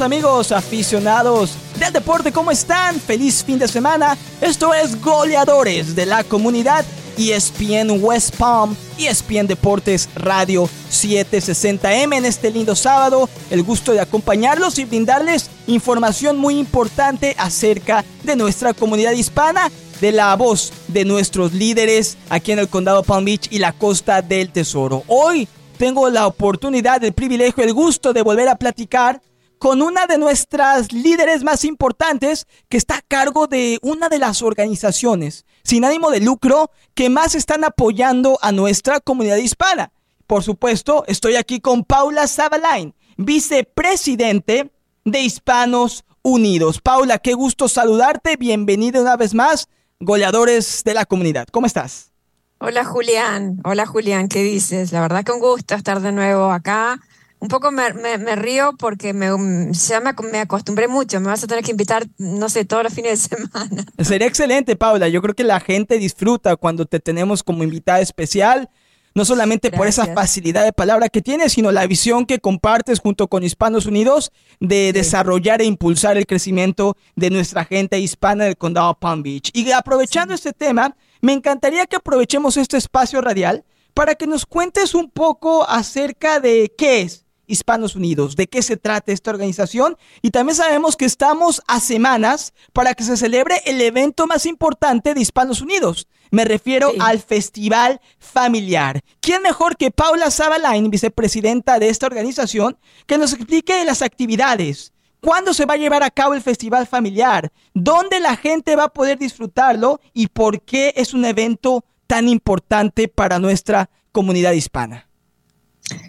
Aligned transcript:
Amigos 0.00 0.52
aficionados 0.52 1.50
del 1.78 1.92
deporte, 1.92 2.32
¿cómo 2.32 2.50
están? 2.50 2.98
Feliz 2.98 3.44
fin 3.44 3.58
de 3.58 3.68
semana. 3.68 4.16
Esto 4.40 4.72
es 4.72 4.98
Goleadores 5.02 5.94
de 5.94 6.06
la 6.06 6.24
Comunidad 6.24 6.82
ESPN 7.18 8.02
West 8.02 8.36
Palm, 8.36 8.74
ESPN 8.98 9.46
Deportes 9.46 10.08
Radio 10.14 10.66
760M 10.90 12.16
en 12.16 12.24
este 12.24 12.50
lindo 12.50 12.74
sábado. 12.74 13.28
El 13.50 13.62
gusto 13.62 13.92
de 13.92 14.00
acompañarlos 14.00 14.78
y 14.78 14.86
brindarles 14.86 15.50
información 15.66 16.38
muy 16.38 16.58
importante 16.58 17.34
acerca 17.36 18.02
de 18.22 18.34
nuestra 18.34 18.72
comunidad 18.72 19.12
hispana, 19.12 19.70
de 20.00 20.12
la 20.12 20.34
voz 20.36 20.72
de 20.88 21.04
nuestros 21.04 21.52
líderes 21.52 22.16
aquí 22.30 22.52
en 22.52 22.60
el 22.60 22.68
condado 22.68 23.02
Palm 23.02 23.26
Beach 23.26 23.48
y 23.50 23.58
la 23.58 23.72
costa 23.72 24.22
del 24.22 24.52
Tesoro. 24.52 25.04
Hoy 25.06 25.46
tengo 25.76 26.08
la 26.08 26.26
oportunidad, 26.26 27.04
el 27.04 27.12
privilegio, 27.12 27.62
el 27.62 27.74
gusto 27.74 28.14
de 28.14 28.22
volver 28.22 28.48
a 28.48 28.56
platicar 28.56 29.20
con 29.62 29.80
una 29.80 30.08
de 30.08 30.18
nuestras 30.18 30.92
líderes 30.92 31.44
más 31.44 31.64
importantes 31.64 32.48
que 32.68 32.76
está 32.76 32.96
a 32.96 33.02
cargo 33.06 33.46
de 33.46 33.78
una 33.80 34.08
de 34.08 34.18
las 34.18 34.42
organizaciones 34.42 35.46
sin 35.62 35.84
ánimo 35.84 36.10
de 36.10 36.18
lucro 36.18 36.72
que 36.94 37.08
más 37.08 37.36
están 37.36 37.62
apoyando 37.62 38.40
a 38.42 38.50
nuestra 38.50 38.98
comunidad 38.98 39.36
hispana. 39.36 39.92
Por 40.26 40.42
supuesto, 40.42 41.04
estoy 41.06 41.36
aquí 41.36 41.60
con 41.60 41.84
Paula 41.84 42.26
Zabalain, 42.26 42.92
vicepresidente 43.16 44.72
de 45.04 45.20
Hispanos 45.20 46.04
Unidos. 46.22 46.80
Paula, 46.80 47.20
qué 47.20 47.34
gusto 47.34 47.68
saludarte. 47.68 48.36
Bienvenida 48.36 49.00
una 49.00 49.16
vez 49.16 49.32
más, 49.32 49.68
goleadores 50.00 50.82
de 50.82 50.94
la 50.94 51.04
comunidad. 51.04 51.46
¿Cómo 51.52 51.68
estás? 51.68 52.10
Hola 52.58 52.84
Julián, 52.84 53.60
hola 53.62 53.86
Julián, 53.86 54.26
¿qué 54.26 54.42
dices? 54.42 54.90
La 54.90 55.00
verdad 55.00 55.22
que 55.22 55.30
un 55.30 55.38
gusto 55.38 55.76
estar 55.76 56.00
de 56.00 56.10
nuevo 56.10 56.50
acá. 56.50 57.00
Un 57.42 57.48
poco 57.48 57.72
me, 57.72 57.90
río 58.36 58.76
porque 58.78 59.12
me, 59.12 59.26
ya 59.72 60.00
me, 60.00 60.38
acostumbré 60.38 60.86
mucho. 60.86 61.18
Me 61.18 61.26
vas 61.26 61.42
a 61.42 61.48
tener 61.48 61.64
que 61.64 61.72
invitar, 61.72 62.06
no 62.16 62.48
sé, 62.48 62.64
todos 62.64 62.84
los 62.84 62.94
fines 62.94 63.28
de 63.28 63.36
semana. 63.36 63.84
Sería 63.98 64.28
excelente, 64.28 64.76
Paula. 64.76 65.08
Yo 65.08 65.20
creo 65.20 65.34
que 65.34 65.42
la 65.42 65.58
gente 65.58 65.98
disfruta 65.98 66.54
cuando 66.54 66.86
te 66.86 67.00
tenemos 67.00 67.42
como 67.42 67.64
invitada 67.64 67.98
especial. 67.98 68.70
No 69.14 69.24
solamente 69.24 69.72
por 69.72 69.88
esa 69.88 70.06
facilidad 70.14 70.64
de 70.64 70.72
palabra 70.72 71.08
que 71.08 71.20
tienes, 71.20 71.54
sino 71.54 71.72
la 71.72 71.84
visión 71.88 72.26
que 72.26 72.38
compartes 72.38 73.00
junto 73.00 73.26
con 73.26 73.42
Hispanos 73.42 73.86
Unidos 73.86 74.30
de 74.60 74.92
desarrollar 74.92 75.60
e 75.60 75.64
impulsar 75.64 76.16
el 76.16 76.26
crecimiento 76.26 76.96
de 77.16 77.30
nuestra 77.30 77.64
gente 77.64 77.98
hispana 77.98 78.44
del 78.44 78.56
condado 78.56 78.94
Palm 78.94 79.24
Beach. 79.24 79.50
Y 79.52 79.68
aprovechando 79.72 80.32
este 80.32 80.52
tema, 80.52 80.96
me 81.20 81.32
encantaría 81.32 81.86
que 81.86 81.96
aprovechemos 81.96 82.56
este 82.56 82.76
espacio 82.76 83.20
radial 83.20 83.64
para 83.94 84.14
que 84.14 84.28
nos 84.28 84.46
cuentes 84.46 84.94
un 84.94 85.10
poco 85.10 85.68
acerca 85.68 86.38
de 86.38 86.72
qué 86.78 87.02
es 87.02 87.22
Hispanos 87.52 87.94
Unidos, 87.94 88.34
de 88.34 88.46
qué 88.46 88.62
se 88.62 88.76
trata 88.76 89.12
esta 89.12 89.30
organización 89.30 89.96
y 90.22 90.30
también 90.30 90.56
sabemos 90.56 90.96
que 90.96 91.04
estamos 91.04 91.62
a 91.66 91.80
semanas 91.80 92.54
para 92.72 92.94
que 92.94 93.04
se 93.04 93.16
celebre 93.16 93.60
el 93.66 93.80
evento 93.80 94.26
más 94.26 94.46
importante 94.46 95.14
de 95.14 95.20
Hispanos 95.20 95.60
Unidos. 95.60 96.08
Me 96.30 96.46
refiero 96.46 96.92
al 96.98 97.20
Festival 97.20 98.00
Familiar. 98.18 99.02
¿Quién 99.20 99.42
mejor 99.42 99.76
que 99.76 99.90
Paula 99.90 100.30
Zabalain, 100.30 100.90
vicepresidenta 100.90 101.78
de 101.78 101.90
esta 101.90 102.06
organización, 102.06 102.78
que 103.06 103.18
nos 103.18 103.34
explique 103.34 103.84
las 103.84 104.02
actividades, 104.02 104.92
¿Cuándo 105.20 105.54
se 105.54 105.66
va 105.66 105.74
a 105.74 105.76
llevar 105.76 106.02
a 106.02 106.10
cabo 106.10 106.34
el 106.34 106.42
Festival 106.42 106.88
Familiar? 106.88 107.52
¿Dónde 107.74 108.18
la 108.18 108.34
gente 108.34 108.74
va 108.74 108.84
a 108.84 108.92
poder 108.92 109.20
disfrutarlo? 109.20 110.00
¿Y 110.12 110.26
por 110.26 110.62
qué 110.62 110.94
es 110.96 111.14
un 111.14 111.24
evento 111.24 111.84
tan 112.08 112.28
importante 112.28 113.06
para 113.06 113.38
nuestra 113.38 113.88
comunidad 114.10 114.50
hispana? 114.50 115.11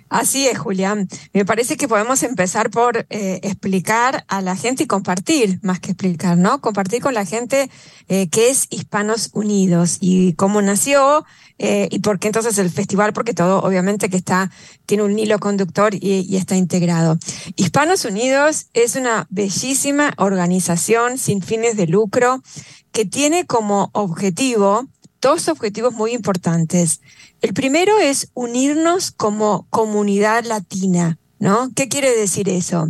Así 0.10 0.48
es, 0.48 0.60
Julián. 0.60 1.08
Me 1.34 1.44
parece 1.44 1.76
que 1.76 1.88
podemos 1.88 2.22
empezar 2.22 2.70
por 2.70 3.08
eh, 3.10 3.40
explicar 3.42 4.26
a 4.28 4.42
la 4.42 4.56
gente 4.56 4.84
y 4.84 4.88
compartir, 4.88 5.60
más 5.64 5.80
que 5.80 5.92
explicar, 5.92 6.38
¿no? 6.38 6.62
Compartir 6.62 7.02
con 7.02 7.16
la 7.16 7.26
gente 7.26 7.70
eh, 8.10 8.28
qué 8.30 8.50
es 8.50 8.68
Hispanos 8.70 9.32
Unidos 9.34 9.98
y 10.02 10.34
cómo 10.34 10.62
nació 10.62 11.26
eh, 11.58 11.88
y 11.90 12.00
por 12.00 12.20
qué 12.20 12.28
entonces 12.28 12.58
el 12.60 12.70
festival, 12.70 13.14
porque 13.14 13.34
todo 13.34 13.60
obviamente 13.64 14.10
que 14.10 14.18
está, 14.18 14.52
tiene 14.86 15.04
un 15.04 15.18
hilo 15.18 15.40
conductor 15.40 15.96
y, 15.96 16.28
y 16.30 16.38
está 16.38 16.56
integrado. 16.56 17.18
Hispanos 17.56 18.06
Unidos 18.06 18.68
es 18.74 18.96
una 18.96 19.26
bellísima 19.32 20.14
organización 20.18 21.18
sin 21.18 21.42
fines 21.42 21.76
de 21.76 21.88
lucro 21.88 22.44
que 22.92 23.06
tiene 23.06 23.46
como 23.46 23.90
objetivo 23.94 24.88
dos 25.24 25.48
objetivos 25.48 25.94
muy 25.94 26.12
importantes. 26.14 27.02
El 27.42 27.54
primero 27.54 27.98
es 28.00 28.30
unirnos 28.36 29.12
como 29.12 29.66
comunidad 29.70 30.46
latina. 30.46 31.18
¿No? 31.40 31.72
¿Qué 31.76 31.90
quiere 31.90 32.16
decir 32.16 32.48
eso? 32.48 32.88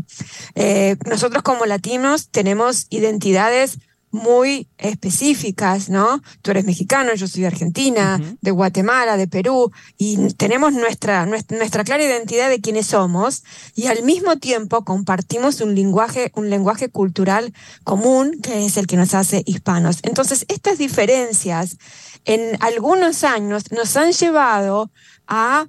Eh, 0.54 0.96
nosotros 1.08 1.42
como 1.42 1.66
latinos 1.66 2.30
tenemos 2.30 2.86
identidades 2.92 3.80
muy 4.14 4.70
específicas, 4.78 5.90
¿no? 5.90 6.22
Tú 6.44 6.52
eres 6.52 6.66
mexicano, 6.66 7.16
yo 7.16 7.28
soy 7.28 7.46
argentina, 7.46 8.22
de 8.42 8.52
Guatemala, 8.52 9.18
de 9.18 9.28
Perú, 9.28 9.72
y 9.98 10.32
tenemos 10.36 10.74
nuestra, 10.74 11.26
nuestra, 11.26 11.84
clara 11.84 12.04
identidad 12.04 12.48
de 12.50 12.62
quiénes 12.62 12.86
somos, 12.86 13.44
y 13.76 13.88
al 13.88 14.04
mismo 14.04 14.38
tiempo 14.38 14.86
compartimos 14.86 15.62
un 15.62 15.74
lenguaje, 15.74 16.32
un 16.36 16.52
lenguaje 16.52 16.90
cultural 16.90 17.54
común 17.84 18.40
que 18.42 18.66
es 18.66 18.78
el 18.78 18.86
que 18.86 18.98
nos 18.98 19.16
hace 19.16 19.42
hispanos. 19.48 19.98
Entonces, 20.04 20.46
estas 20.48 20.78
diferencias 20.78 21.78
en 22.26 22.56
algunos 22.62 23.24
años 23.24 23.72
nos 23.72 23.98
han 23.98 24.12
llevado 24.12 24.92
a 25.26 25.68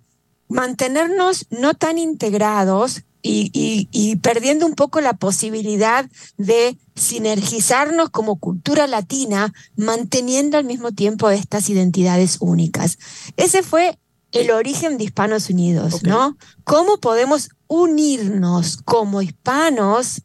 mantenernos 0.48 1.46
no 1.48 1.72
tan 1.72 1.96
integrados 1.96 3.04
y, 3.26 4.16
perdiendo 4.16 4.66
un 4.66 4.74
poco 4.74 5.00
la 5.00 5.14
posibilidad 5.14 6.08
de 6.36 6.76
sinergizarnos 6.94 8.10
como 8.10 8.36
cultura 8.36 8.86
latina, 8.86 9.52
manteniendo 9.76 10.58
al 10.58 10.64
mismo 10.64 10.92
tiempo 10.92 11.30
estas 11.30 11.68
identidades 11.68 12.38
únicas. 12.40 12.98
Ese 13.36 13.62
fue 13.62 13.98
el 14.32 14.50
origen 14.50 14.98
de 14.98 15.04
Hispanos 15.04 15.50
Unidos, 15.50 16.02
¿no? 16.02 16.36
¿Cómo 16.64 16.98
podemos 16.98 17.50
unirnos 17.68 18.78
como 18.84 19.22
hispanos, 19.22 20.22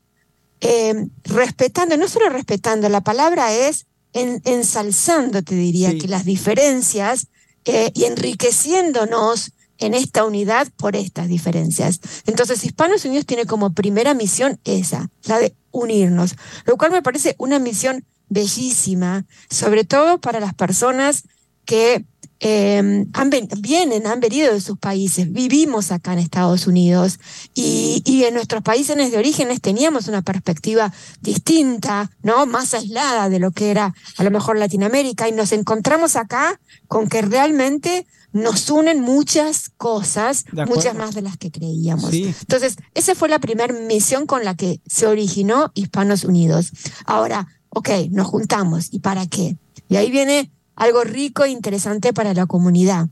eh, 0.61 1.07
respetando, 1.23 1.95
no 1.95 2.07
solo 2.07 2.29
respetando, 2.29 2.89
la 2.89 3.01
palabra 3.01 3.53
es 3.53 3.85
ensalzando, 4.13 5.43
te 5.43 5.55
diría, 5.55 5.97
que 5.97 6.07
las 6.07 6.25
diferencias 6.25 7.27
eh, 7.65 7.91
y 7.93 8.05
enriqueciéndonos 8.05 9.51
en 9.79 9.93
esta 9.93 10.25
unidad 10.25 10.67
por 10.77 10.95
estas 10.95 11.27
diferencias. 11.27 11.99
Entonces, 12.25 12.63
Hispanos 12.63 13.05
Unidos 13.05 13.25
tiene 13.25 13.45
como 13.45 13.73
primera 13.73 14.13
misión 14.13 14.59
esa, 14.63 15.09
la 15.23 15.39
de 15.39 15.55
unirnos, 15.71 16.35
lo 16.65 16.77
cual 16.77 16.91
me 16.91 17.01
parece 17.01 17.35
una 17.37 17.59
misión 17.59 18.05
bellísima, 18.29 19.25
sobre 19.49 19.83
todo 19.85 20.19
para 20.19 20.39
las 20.39 20.53
personas 20.53 21.23
que 21.65 22.05
eh, 22.41 23.05
han 23.13 23.29
vienen, 23.57 24.07
han 24.07 24.19
venido 24.21 24.53
de 24.53 24.61
sus 24.61 24.77
países, 24.77 25.31
vivimos 25.31 25.91
acá 25.91 26.13
en 26.13 26.19
Estados 26.19 26.67
Unidos 26.67 27.19
y, 27.53 28.01
y, 28.05 28.23
en 28.23 28.33
nuestros 28.33 28.63
países 28.63 28.95
de 29.11 29.17
orígenes 29.17 29.59
teníamos 29.59 30.07
una 30.07 30.21
perspectiva 30.21 30.93
distinta, 31.19 32.09
¿no? 32.23 32.45
Más 32.45 32.73
aislada 32.73 33.27
de 33.27 33.39
lo 33.39 33.51
que 33.51 33.71
era 33.71 33.93
a 34.17 34.23
lo 34.23 34.31
mejor 34.31 34.57
Latinoamérica 34.57 35.27
y 35.27 35.33
nos 35.33 35.51
encontramos 35.51 36.15
acá 36.15 36.59
con 36.87 37.09
que 37.09 37.21
realmente 37.21 38.07
nos 38.31 38.69
unen 38.69 39.01
muchas 39.01 39.69
cosas, 39.77 40.45
muchas 40.67 40.95
más 40.95 41.15
de 41.15 41.21
las 41.21 41.37
que 41.37 41.51
creíamos. 41.51 42.13
Entonces, 42.13 42.77
esa 42.93 43.15
fue 43.15 43.29
la 43.29 43.39
primera 43.39 43.73
misión 43.73 44.25
con 44.25 44.45
la 44.45 44.55
que 44.55 44.81
se 44.85 45.07
originó 45.07 45.71
Hispanos 45.73 46.23
Unidos. 46.23 46.71
Ahora, 47.05 47.47
ok, 47.69 47.89
nos 48.11 48.27
juntamos. 48.27 48.89
¿Y 48.91 48.99
para 48.99 49.25
qué? 49.27 49.57
Y 49.87 49.95
ahí 49.95 50.11
viene 50.11 50.51
algo 50.75 51.03
rico 51.03 51.43
e 51.43 51.49
interesante 51.49 52.13
para 52.13 52.33
la 52.33 52.45
comunidad. 52.45 53.07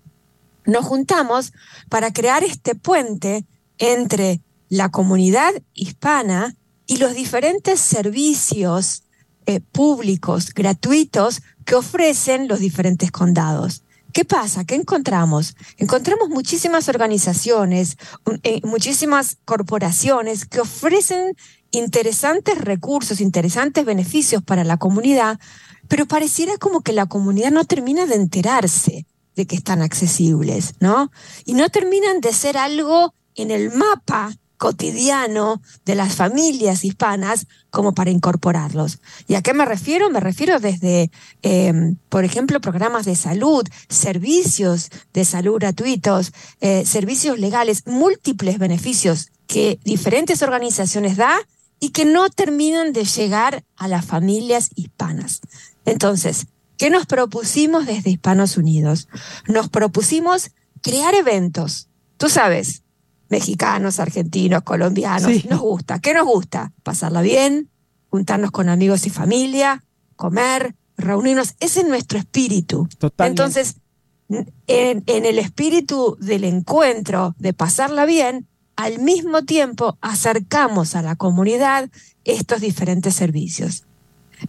Nos 0.66 0.86
juntamos 0.86 1.54
para 1.90 2.12
crear 2.12 2.44
este 2.44 2.76
puente 2.76 3.46
entre 3.78 4.42
la 4.70 4.90
comunidad 4.90 5.54
hispana 5.74 6.56
y 6.86 6.98
los 6.98 7.14
diferentes 7.14 7.80
servicios 7.80 9.04
eh, 9.46 9.60
públicos 9.60 10.54
gratuitos 10.54 11.42
que 11.66 11.76
ofrecen 11.76 12.48
los 12.48 12.60
diferentes 12.60 13.12
condados. 13.12 13.84
¿Qué 14.14 14.26
pasa? 14.26 14.66
¿Qué 14.66 14.76
encontramos? 14.76 15.56
Encontramos 15.78 16.30
muchísimas 16.30 16.90
organizaciones, 16.90 17.98
eh, 18.44 18.62
muchísimas 18.64 19.38
corporaciones 19.46 20.46
que 20.46 20.62
ofrecen 20.62 21.36
interesantes 21.72 22.58
recursos, 22.58 23.22
interesantes 23.22 23.86
beneficios 23.86 24.42
para 24.42 24.64
la 24.64 24.78
comunidad, 24.78 25.40
pero 25.88 26.06
pareciera 26.06 26.58
como 26.58 26.82
que 26.82 26.94
la 26.94 27.06
comunidad 27.06 27.52
no 27.52 27.66
termina 27.66 28.06
de 28.06 28.16
enterarse 28.16 29.06
de 29.36 29.46
que 29.46 29.56
están 29.56 29.82
accesibles, 29.82 30.74
¿no? 30.80 31.12
Y 31.46 31.54
no 31.54 31.70
terminan 31.70 32.22
de 32.22 32.34
ser 32.34 32.58
algo 32.58 33.14
en 33.36 33.52
el 33.52 33.72
mapa 33.72 34.36
cotidiano 34.58 35.62
de 35.86 35.96
las 35.96 36.16
familias 36.16 36.84
hispanas 36.84 37.48
como 37.70 37.94
para 37.94 38.10
incorporarlos. 38.10 39.00
¿Y 39.28 39.36
a 39.36 39.42
qué 39.42 39.54
me 39.54 39.66
refiero? 39.66 40.10
Me 40.10 40.20
refiero 40.20 40.60
desde, 40.60 41.12
em, 41.42 41.98
por 42.10 42.26
ejemplo, 42.26 42.60
programas 42.60 43.06
de 43.06 43.16
salud, 43.16 43.68
servicios 43.88 44.90
de 45.14 45.26
salud 45.26 45.56
gratuitos, 45.60 46.34
eh, 46.60 46.86
servicios 46.86 47.40
legales, 47.40 47.86
múltiples 47.86 48.58
beneficios 48.58 49.32
que 49.46 49.80
diferentes 49.84 50.42
organizaciones 50.42 51.18
da 51.18 51.38
y 51.80 51.90
que 51.90 52.06
no 52.06 52.30
terminan 52.30 52.94
de 52.94 53.06
llegar 53.06 53.64
a 53.76 53.88
las 53.88 54.06
familias 54.06 54.70
hispanas. 54.76 55.42
Entonces, 55.86 56.48
¿qué 56.78 56.90
nos 56.90 57.06
propusimos 57.06 57.86
desde 57.86 58.10
Hispanos 58.10 58.58
Unidos? 58.58 59.08
Nos 59.48 59.70
propusimos 59.70 60.52
crear 60.82 61.14
eventos. 61.14 61.90
Tú 62.18 62.30
sabes, 62.30 62.84
mexicanos, 63.30 64.00
argentinos, 64.00 64.64
colombianos, 64.64 65.46
nos 65.46 65.60
gusta. 65.60 66.00
¿Qué 66.00 66.14
nos 66.14 66.26
gusta? 66.26 66.74
Pasarla 66.84 67.22
bien, 67.22 67.70
juntarnos 68.10 68.52
con 68.52 68.70
amigos 68.70 69.06
y 69.06 69.10
familia, 69.10 69.84
comer, 70.16 70.76
reunirnos. 70.98 71.56
Ese 71.60 71.82
es 71.82 71.88
nuestro 71.88 72.18
espíritu. 72.20 72.88
Entonces, 73.20 73.78
en, 74.30 75.04
en 75.06 75.26
el 75.26 75.40
espíritu 75.40 76.18
del 76.20 76.44
encuentro, 76.44 77.36
de 77.40 77.54
pasarla 77.54 78.06
bien, 78.06 78.48
al 78.76 79.00
mismo 79.00 79.44
tiempo 79.44 79.98
acercamos 80.02 80.96
a 80.96 81.02
la 81.02 81.16
comunidad 81.16 81.90
estos 82.24 82.62
diferentes 82.62 83.16
servicios. 83.16 83.86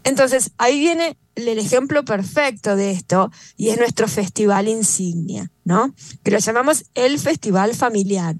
Entonces, 0.04 0.50
ahí 0.58 0.78
viene 0.78 1.16
el 1.34 1.58
ejemplo 1.58 2.04
perfecto 2.04 2.76
de 2.76 2.90
esto 2.90 3.31
y 3.56 3.69
es 3.69 3.78
nuestro 3.78 4.08
festival 4.08 4.69
insignia, 4.69 5.50
¿no? 5.64 5.94
Que 6.22 6.31
lo 6.31 6.38
llamamos 6.38 6.84
el 6.94 7.19
Festival 7.19 7.74
Familiar. 7.74 8.36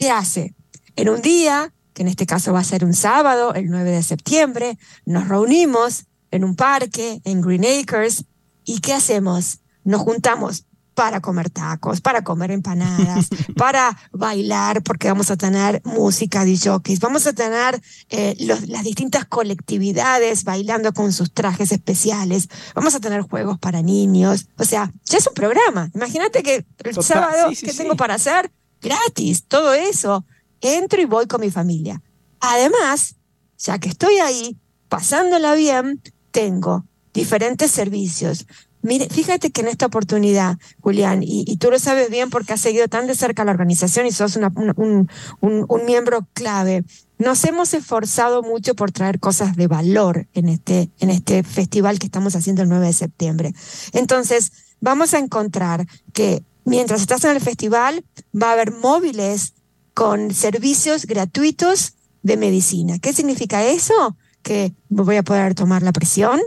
¿Qué 0.00 0.10
hace? 0.10 0.54
En 0.96 1.10
un 1.10 1.20
día, 1.20 1.74
que 1.92 2.00
en 2.00 2.08
este 2.08 2.24
caso 2.24 2.54
va 2.54 2.60
a 2.60 2.64
ser 2.64 2.86
un 2.86 2.94
sábado, 2.94 3.52
el 3.52 3.68
9 3.68 3.90
de 3.90 4.02
septiembre, 4.02 4.78
nos 5.04 5.28
reunimos 5.28 6.06
en 6.30 6.42
un 6.42 6.56
parque, 6.56 7.20
en 7.24 7.42
Green 7.42 7.66
Acres, 7.66 8.24
¿y 8.64 8.80
qué 8.80 8.94
hacemos? 8.94 9.58
Nos 9.84 10.00
juntamos 10.00 10.64
para 10.94 11.20
comer 11.20 11.50
tacos, 11.50 12.00
para 12.00 12.24
comer 12.24 12.50
empanadas, 12.50 13.28
para 13.58 13.94
bailar, 14.10 14.82
porque 14.82 15.08
vamos 15.08 15.30
a 15.30 15.36
tener 15.36 15.82
música 15.84 16.46
de 16.46 16.58
jockeys, 16.58 17.00
vamos 17.00 17.26
a 17.26 17.34
tener 17.34 17.78
eh, 18.08 18.36
las 18.38 18.84
distintas 18.84 19.26
colectividades 19.26 20.44
bailando 20.44 20.94
con 20.94 21.12
sus 21.12 21.30
trajes 21.30 21.72
especiales, 21.72 22.48
vamos 22.74 22.94
a 22.94 23.00
tener 23.00 23.20
juegos 23.20 23.58
para 23.58 23.82
niños, 23.82 24.48
o 24.56 24.64
sea, 24.64 24.90
ya 25.04 25.18
es 25.18 25.26
un 25.26 25.34
programa. 25.34 25.90
Imagínate 25.94 26.42
que 26.42 26.64
el 26.84 27.02
sábado, 27.02 27.50
¿qué 27.50 27.74
tengo 27.74 27.96
para 27.96 28.14
hacer? 28.14 28.50
Gratis, 28.80 29.44
todo 29.44 29.72
eso. 29.74 30.24
Entro 30.60 31.00
y 31.00 31.06
voy 31.06 31.26
con 31.26 31.40
mi 31.40 31.50
familia. 31.50 32.02
Además, 32.40 33.16
ya 33.58 33.78
que 33.78 33.88
estoy 33.88 34.16
ahí, 34.18 34.56
pasándola 34.88 35.54
bien, 35.54 36.02
tengo 36.30 36.84
diferentes 37.12 37.70
servicios. 37.70 38.46
Mire, 38.82 39.08
fíjate 39.10 39.50
que 39.50 39.60
en 39.60 39.68
esta 39.68 39.86
oportunidad, 39.86 40.58
Julián, 40.80 41.22
y, 41.22 41.56
tú 41.58 41.70
lo 41.70 41.78
sabes 41.78 42.08
bien 42.08 42.30
porque 42.30 42.54
has 42.54 42.62
seguido 42.62 42.88
tan 42.88 43.06
de 43.06 43.14
cerca 43.14 43.44
la 43.44 43.50
organización 43.50 44.06
y 44.06 44.12
sos 44.12 44.36
un, 44.36 45.08
un, 45.40 45.84
miembro 45.84 46.26
clave, 46.32 46.84
nos 47.18 47.44
hemos 47.44 47.74
esforzado 47.74 48.42
mucho 48.42 48.74
por 48.74 48.90
traer 48.90 49.20
cosas 49.20 49.54
de 49.54 49.66
valor 49.66 50.28
en 50.32 50.48
este, 50.48 50.88
en 50.98 51.10
este 51.10 51.42
festival 51.42 51.98
que 51.98 52.06
estamos 52.06 52.34
haciendo 52.36 52.62
el 52.62 52.70
9 52.70 52.86
de 52.86 52.92
septiembre. 52.94 53.54
Entonces, 53.92 54.52
vamos 54.80 55.12
a 55.12 55.18
encontrar 55.18 55.86
que 56.14 56.42
mientras 56.64 57.00
estás 57.00 57.24
en 57.24 57.32
el 57.32 57.40
festival, 57.40 58.04
va 58.34 58.50
a 58.50 58.52
haber 58.52 58.72
móviles 58.72 59.54
con 59.94 60.32
servicios 60.32 61.06
gratuitos 61.06 61.94
de 62.22 62.36
medicina. 62.36 62.98
¿Qué 62.98 63.12
significa 63.12 63.64
eso? 63.64 64.16
Que 64.42 64.72
voy 64.88 65.16
a 65.16 65.22
poder 65.22 65.54
tomar 65.54 65.82
la 65.82 65.92
presión, 65.92 66.40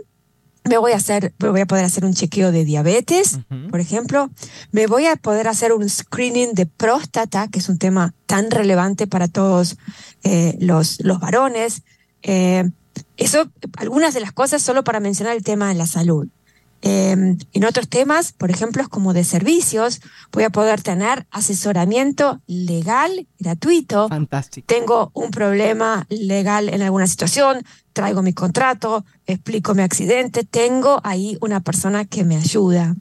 me 0.65 0.77
voy 0.77 0.93
a 0.93 0.95
hacer, 0.95 1.33
me 1.39 1.49
voy 1.49 1.61
a 1.61 1.65
poder 1.65 1.85
hacer 1.85 2.05
un 2.05 2.13
chequeo 2.13 2.51
de 2.51 2.63
diabetes, 2.63 3.39
por 3.69 3.79
ejemplo, 3.79 4.29
me 4.71 4.87
voy 4.87 5.07
a 5.07 5.17
poder 5.17 5.47
hacer 5.47 5.73
un 5.73 5.89
screening 5.89 6.53
de 6.53 6.65
próstata, 6.65 7.47
que 7.49 7.59
es 7.59 7.67
un 7.67 7.77
tema 7.77 8.13
tan 8.25 8.49
relevante 8.49 9.05
para 9.05 9.27
todos 9.27 9.77
eh, 10.23 10.57
los, 10.59 11.03
los 11.03 11.19
varones. 11.19 11.83
Eh, 12.21 12.69
eso, 13.17 13.49
algunas 13.77 14.13
de 14.13 14.21
las 14.21 14.31
cosas 14.31 14.61
solo 14.61 14.83
para 14.83 14.99
mencionar 15.01 15.35
el 15.35 15.43
tema 15.43 15.67
de 15.67 15.75
la 15.75 15.85
salud. 15.85 16.27
Eh, 16.85 17.37
en 17.53 17.63
otros 17.65 17.87
temas, 17.87 18.33
por 18.33 18.51
ejemplo, 18.51 18.87
como 18.89 19.13
de 19.13 19.23
servicios, 19.23 20.01
voy 20.33 20.43
a 20.43 20.49
poder 20.49 20.81
tener 20.81 21.25
asesoramiento 21.31 22.41
legal 22.45 23.25
gratuito. 23.39 24.09
Fantástico. 24.09 24.67
Tengo 24.67 25.09
un 25.13 25.31
problema 25.31 26.05
legal 26.09 26.67
en 26.67 26.81
alguna 26.81 27.07
situación, 27.07 27.63
traigo 27.93 28.21
mi 28.21 28.33
contrato, 28.33 29.05
explico 29.25 29.73
mi 29.73 29.81
accidente, 29.81 30.43
tengo 30.43 30.99
ahí 31.05 31.37
una 31.39 31.61
persona 31.61 32.03
que 32.03 32.25
me 32.25 32.35
ayuda. 32.35 32.95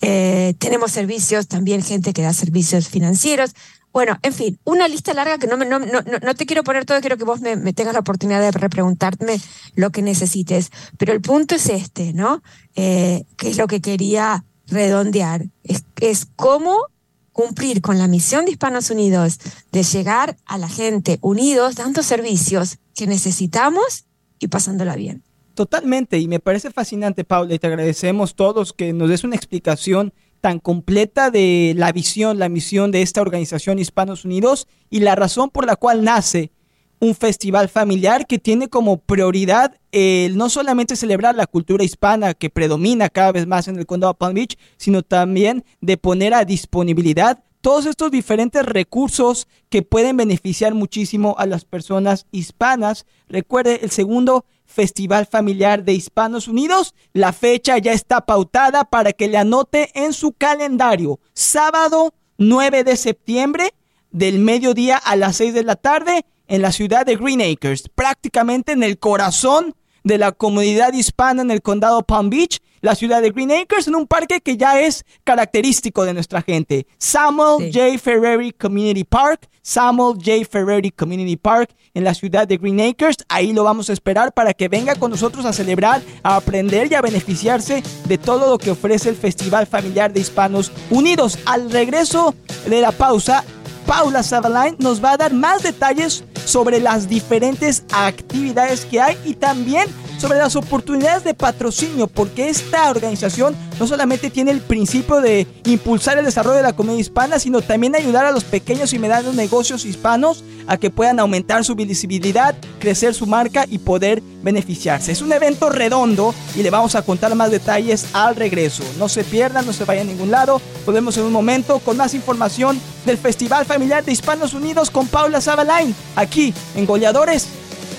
Eh, 0.00 0.54
tenemos 0.58 0.92
servicios, 0.92 1.48
también 1.48 1.82
gente 1.82 2.12
que 2.12 2.22
da 2.22 2.32
servicios 2.32 2.88
financieros. 2.88 3.52
Bueno, 3.92 4.18
en 4.22 4.32
fin, 4.32 4.58
una 4.64 4.86
lista 4.86 5.14
larga 5.14 5.38
que 5.38 5.46
no, 5.46 5.56
no, 5.56 5.78
no, 5.78 6.02
no 6.22 6.34
te 6.34 6.46
quiero 6.46 6.62
poner 6.62 6.84
todo, 6.84 7.00
quiero 7.00 7.16
que 7.16 7.24
vos 7.24 7.40
me, 7.40 7.56
tengas 7.72 7.94
la 7.94 8.00
oportunidad 8.00 8.40
de 8.40 8.50
repreguntarme 8.50 9.40
lo 9.74 9.90
que 9.90 10.02
necesites. 10.02 10.70
Pero 10.98 11.12
el 11.12 11.20
punto 11.20 11.54
es 11.54 11.68
este, 11.68 12.12
¿no? 12.12 12.42
Eh, 12.76 13.24
que 13.36 13.48
es 13.48 13.56
lo 13.56 13.66
que 13.66 13.80
quería 13.80 14.44
redondear. 14.66 15.46
Es, 15.64 15.84
es 16.00 16.26
cómo 16.36 16.86
cumplir 17.32 17.80
con 17.80 17.98
la 17.98 18.08
misión 18.08 18.44
de 18.44 18.50
Hispanos 18.50 18.90
Unidos 18.90 19.38
de 19.72 19.82
llegar 19.82 20.36
a 20.44 20.58
la 20.58 20.68
gente 20.68 21.18
unidos, 21.20 21.76
dando 21.76 22.02
servicios 22.02 22.78
que 22.94 23.06
necesitamos 23.06 24.04
y 24.38 24.48
pasándola 24.48 24.96
bien. 24.96 25.22
Totalmente, 25.54 26.18
y 26.18 26.28
me 26.28 26.38
parece 26.38 26.70
fascinante, 26.70 27.24
Paula, 27.24 27.54
y 27.54 27.58
te 27.58 27.66
agradecemos 27.66 28.36
todos 28.36 28.72
que 28.72 28.92
nos 28.92 29.08
des 29.08 29.24
una 29.24 29.34
explicación 29.34 30.12
tan 30.40 30.58
completa 30.58 31.30
de 31.30 31.74
la 31.76 31.92
visión, 31.92 32.38
la 32.38 32.48
misión 32.48 32.90
de 32.90 33.02
esta 33.02 33.20
organización 33.20 33.78
Hispanos 33.78 34.24
Unidos 34.24 34.66
y 34.90 35.00
la 35.00 35.14
razón 35.14 35.50
por 35.50 35.66
la 35.66 35.76
cual 35.76 36.04
nace 36.04 36.52
un 37.00 37.14
festival 37.14 37.68
familiar 37.68 38.26
que 38.26 38.38
tiene 38.38 38.68
como 38.68 38.98
prioridad 38.98 39.76
el 39.92 40.36
no 40.36 40.48
solamente 40.48 40.96
celebrar 40.96 41.34
la 41.34 41.46
cultura 41.46 41.84
hispana 41.84 42.34
que 42.34 42.50
predomina 42.50 43.08
cada 43.08 43.32
vez 43.32 43.46
más 43.46 43.68
en 43.68 43.78
el 43.78 43.86
condado 43.86 44.14
de 44.14 44.18
Palm 44.18 44.34
Beach, 44.34 44.58
sino 44.76 45.02
también 45.02 45.64
de 45.80 45.96
poner 45.96 46.34
a 46.34 46.44
disponibilidad 46.44 47.44
todos 47.60 47.86
estos 47.86 48.10
diferentes 48.10 48.64
recursos 48.64 49.48
que 49.68 49.82
pueden 49.82 50.16
beneficiar 50.16 50.74
muchísimo 50.74 51.34
a 51.38 51.46
las 51.46 51.64
personas 51.64 52.26
hispanas. 52.30 53.06
Recuerde 53.28 53.80
el 53.82 53.90
segundo 53.90 54.44
Festival 54.68 55.26
Familiar 55.26 55.82
de 55.82 55.94
Hispanos 55.94 56.46
Unidos. 56.46 56.94
La 57.12 57.32
fecha 57.32 57.78
ya 57.78 57.92
está 57.92 58.24
pautada 58.26 58.84
para 58.84 59.12
que 59.12 59.26
le 59.26 59.38
anote 59.38 59.90
en 59.94 60.12
su 60.12 60.32
calendario. 60.32 61.18
Sábado 61.32 62.14
9 62.36 62.84
de 62.84 62.96
septiembre 62.96 63.74
del 64.12 64.38
mediodía 64.38 64.96
a 64.96 65.16
las 65.16 65.36
6 65.36 65.54
de 65.54 65.64
la 65.64 65.74
tarde 65.74 66.24
en 66.46 66.62
la 66.62 66.72
ciudad 66.72 67.04
de 67.04 67.16
Green 67.16 67.42
Acres, 67.42 67.90
prácticamente 67.94 68.72
en 68.72 68.82
el 68.82 68.98
corazón 68.98 69.74
de 70.04 70.18
la 70.18 70.32
comunidad 70.32 70.92
hispana 70.92 71.42
en 71.42 71.50
el 71.50 71.62
condado 71.62 72.02
Palm 72.02 72.30
Beach 72.30 72.60
la 72.80 72.94
ciudad 72.94 73.22
de 73.22 73.30
Green 73.30 73.50
Acres 73.52 73.88
en 73.88 73.94
un 73.94 74.06
parque 74.06 74.40
que 74.40 74.56
ya 74.56 74.80
es 74.80 75.04
característico 75.24 76.04
de 76.04 76.14
nuestra 76.14 76.42
gente. 76.42 76.86
Samuel 76.98 77.72
J. 77.72 77.98
Ferreri 77.98 78.52
Community 78.52 79.04
Park, 79.04 79.48
Samuel 79.62 80.16
J. 80.16 80.44
Ferreri 80.50 80.90
Community 80.90 81.36
Park 81.36 81.74
en 81.94 82.04
la 82.04 82.14
ciudad 82.14 82.46
de 82.46 82.56
Green 82.56 82.80
Acres. 82.80 83.16
Ahí 83.28 83.52
lo 83.52 83.64
vamos 83.64 83.90
a 83.90 83.92
esperar 83.92 84.32
para 84.32 84.54
que 84.54 84.68
venga 84.68 84.94
con 84.94 85.10
nosotros 85.10 85.44
a 85.44 85.52
celebrar, 85.52 86.02
a 86.22 86.36
aprender 86.36 86.90
y 86.90 86.94
a 86.94 87.02
beneficiarse 87.02 87.82
de 88.06 88.18
todo 88.18 88.50
lo 88.50 88.58
que 88.58 88.70
ofrece 88.70 89.08
el 89.08 89.16
Festival 89.16 89.66
Familiar 89.66 90.12
de 90.12 90.20
Hispanos 90.20 90.72
Unidos. 90.90 91.38
Al 91.46 91.70
regreso 91.70 92.34
de 92.66 92.80
la 92.80 92.92
pausa, 92.92 93.44
Paula 93.86 94.22
Savaline 94.22 94.76
nos 94.78 95.02
va 95.02 95.12
a 95.12 95.16
dar 95.16 95.32
más 95.32 95.62
detalles 95.62 96.24
sobre 96.48 96.80
las 96.80 97.08
diferentes 97.08 97.84
actividades 97.92 98.86
que 98.86 99.00
hay 99.00 99.18
y 99.24 99.34
también 99.34 99.86
sobre 100.18 100.38
las 100.38 100.56
oportunidades 100.56 101.22
de 101.22 101.34
patrocinio, 101.34 102.08
porque 102.08 102.48
esta 102.48 102.90
organización 102.90 103.54
no 103.78 103.86
solamente 103.86 104.30
tiene 104.30 104.50
el 104.50 104.60
principio 104.60 105.20
de 105.20 105.46
impulsar 105.64 106.18
el 106.18 106.24
desarrollo 106.24 106.56
de 106.56 106.62
la 106.62 106.72
comunidad 106.72 107.00
hispana, 107.00 107.38
sino 107.38 107.60
también 107.60 107.94
ayudar 107.94 108.26
a 108.26 108.32
los 108.32 108.44
pequeños 108.44 108.92
y 108.92 108.98
medianos 108.98 109.34
negocios 109.34 109.84
hispanos 109.84 110.42
a 110.66 110.76
que 110.76 110.90
puedan 110.90 111.20
aumentar 111.20 111.64
su 111.64 111.74
visibilidad, 111.74 112.54
crecer 112.80 113.14
su 113.14 113.26
marca 113.26 113.64
y 113.68 113.78
poder 113.78 114.22
beneficiarse. 114.42 115.12
Es 115.12 115.22
un 115.22 115.32
evento 115.32 115.70
redondo 115.70 116.34
y 116.56 116.62
le 116.62 116.70
vamos 116.70 116.94
a 116.94 117.02
contar 117.02 117.34
más 117.34 117.50
detalles 117.50 118.06
al 118.12 118.36
regreso. 118.36 118.82
No 118.98 119.08
se 119.08 119.24
pierdan, 119.24 119.66
no 119.66 119.72
se 119.72 119.84
vayan 119.84 120.08
a 120.08 120.10
ningún 120.10 120.30
lado. 120.30 120.60
Podemos 120.84 121.16
en 121.16 121.24
un 121.24 121.32
momento 121.32 121.78
con 121.78 121.96
más 121.96 122.14
información 122.14 122.80
del 123.06 123.18
Festival 123.18 123.64
Familiar 123.64 124.04
de 124.04 124.12
Hispanos 124.12 124.52
Unidos 124.52 124.90
con 124.90 125.06
Paula 125.06 125.40
Sabalain, 125.40 125.94
aquí 126.16 126.37
Goleadores 126.86 127.48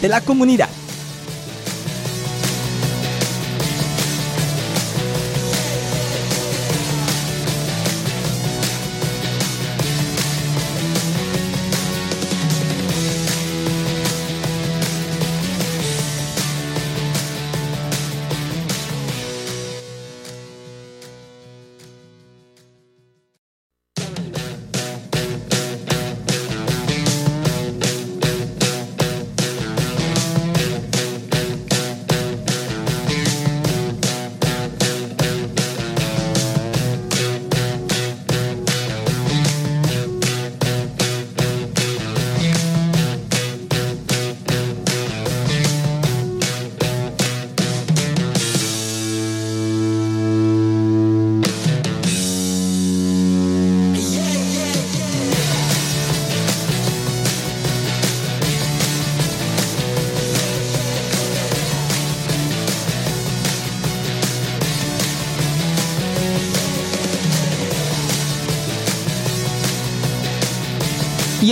de 0.01 0.07
la 0.07 0.21
Comunidad. 0.21 0.69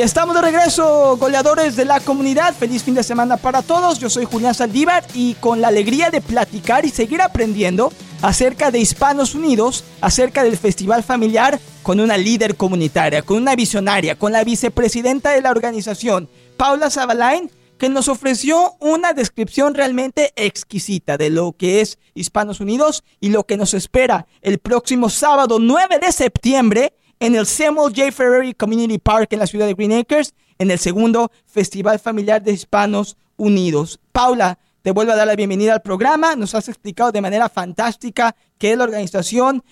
Estamos 0.08 0.36
de 0.36 0.42
regreso, 0.42 1.18
goleadores 1.18 1.76
de 1.76 1.84
la 1.84 2.00
comunidad. 2.00 2.56
Feliz 2.56 2.82
fin 2.82 2.96
de 2.96 3.04
semana 3.04 3.36
para 3.36 3.62
todos. 3.62 4.00
Yo 4.00 4.10
soy 4.10 4.24
Julián 4.24 4.56
Saldívar 4.56 5.06
y 5.14 5.34
con 5.34 5.60
la 5.60 5.68
alegría 5.68 6.10
de 6.10 6.22
platicar 6.22 6.86
y 6.86 6.90
seguir 6.90 7.22
aprendiendo 7.22 7.92
acerca 8.22 8.72
de 8.72 8.80
Hispanos 8.80 9.36
Unidos, 9.36 9.84
acerca 10.00 10.46
del 10.46 10.56
Festival 10.56 11.04
Familiar, 11.04 11.60
con 11.84 12.00
una 12.00 12.16
líder 12.16 12.56
comunitaria, 12.56 13.22
con 13.22 13.36
una 13.36 13.54
visionaria, 13.58 14.18
con 14.18 14.32
la 14.32 14.46
vicepresidenta 14.46 15.32
de 15.32 15.42
la 15.42 15.52
organización, 15.52 16.30
Paula 16.56 16.90
Zabalain, 16.90 17.52
que 17.78 17.90
nos 17.90 18.08
ofreció 18.08 18.78
una 18.80 19.12
descripción 19.12 19.74
realmente 19.74 20.32
exquisita 20.38 21.18
de 21.18 21.32
lo 21.32 21.52
que 21.52 21.82
es 21.82 22.00
Hispanos 22.14 22.62
Unidos 22.62 23.04
y 23.20 23.28
lo 23.28 23.44
que 23.46 23.58
nos 23.58 23.74
espera 23.74 24.26
el 24.42 24.60
próximo 24.60 25.10
sábado 25.10 25.60
9 25.60 26.00
de 26.00 26.14
septiembre 26.14 26.94
en 27.20 27.36
el 27.36 27.46
Samuel 27.46 27.94
J. 27.96 28.12
Ferrari 28.12 28.54
Community 28.54 28.98
Park 28.98 29.34
en 29.34 29.40
la 29.40 29.48
ciudad 29.48 29.66
de 29.66 29.74
Green 29.74 29.94
Acres, 29.94 30.34
en 30.60 30.72
el 30.72 30.80
segundo 30.80 31.32
Festival 31.46 32.00
Familiar 32.00 32.42
de 32.42 32.54
Hispanos 32.54 33.18
Unidos. 33.36 34.00
Paula, 34.12 34.60
te 34.82 34.92
vuelvo 34.92 35.12
a 35.12 35.16
dar 35.16 35.28
la 35.28 35.36
bienvenida 35.36 35.74
al 35.74 35.82
programa. 35.82 36.36
Nos 36.36 36.56
has 36.56 36.70
explicado 36.70 37.12
de 37.12 37.22
manera 37.22 37.50
fantástica 37.50 38.36
qué 38.58 38.72
es 38.72 38.78
la 38.78 38.86
organización, 38.86 39.64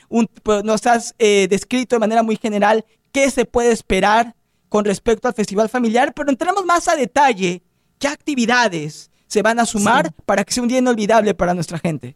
pues, 0.43 0.63
nos 0.63 0.85
has 0.87 1.15
eh, 1.19 1.47
descrito 1.49 1.95
de 1.95 1.99
manera 1.99 2.23
muy 2.23 2.35
general 2.35 2.85
qué 3.11 3.31
se 3.31 3.45
puede 3.45 3.71
esperar 3.71 4.35
con 4.69 4.83
respecto 4.83 5.27
al 5.27 5.33
Festival 5.33 5.69
Familiar, 5.69 6.13
pero 6.13 6.29
entramos 6.29 6.65
más 6.65 6.87
a 6.87 6.95
detalle 6.95 7.63
qué 7.97 8.07
actividades 8.07 9.09
se 9.27 9.41
van 9.41 9.59
a 9.59 9.65
sumar 9.65 10.11
para 10.25 10.43
que 10.43 10.53
sea 10.53 10.63
un 10.63 10.69
día 10.69 10.79
inolvidable 10.79 11.33
para 11.33 11.53
nuestra 11.53 11.79
gente. 11.79 12.15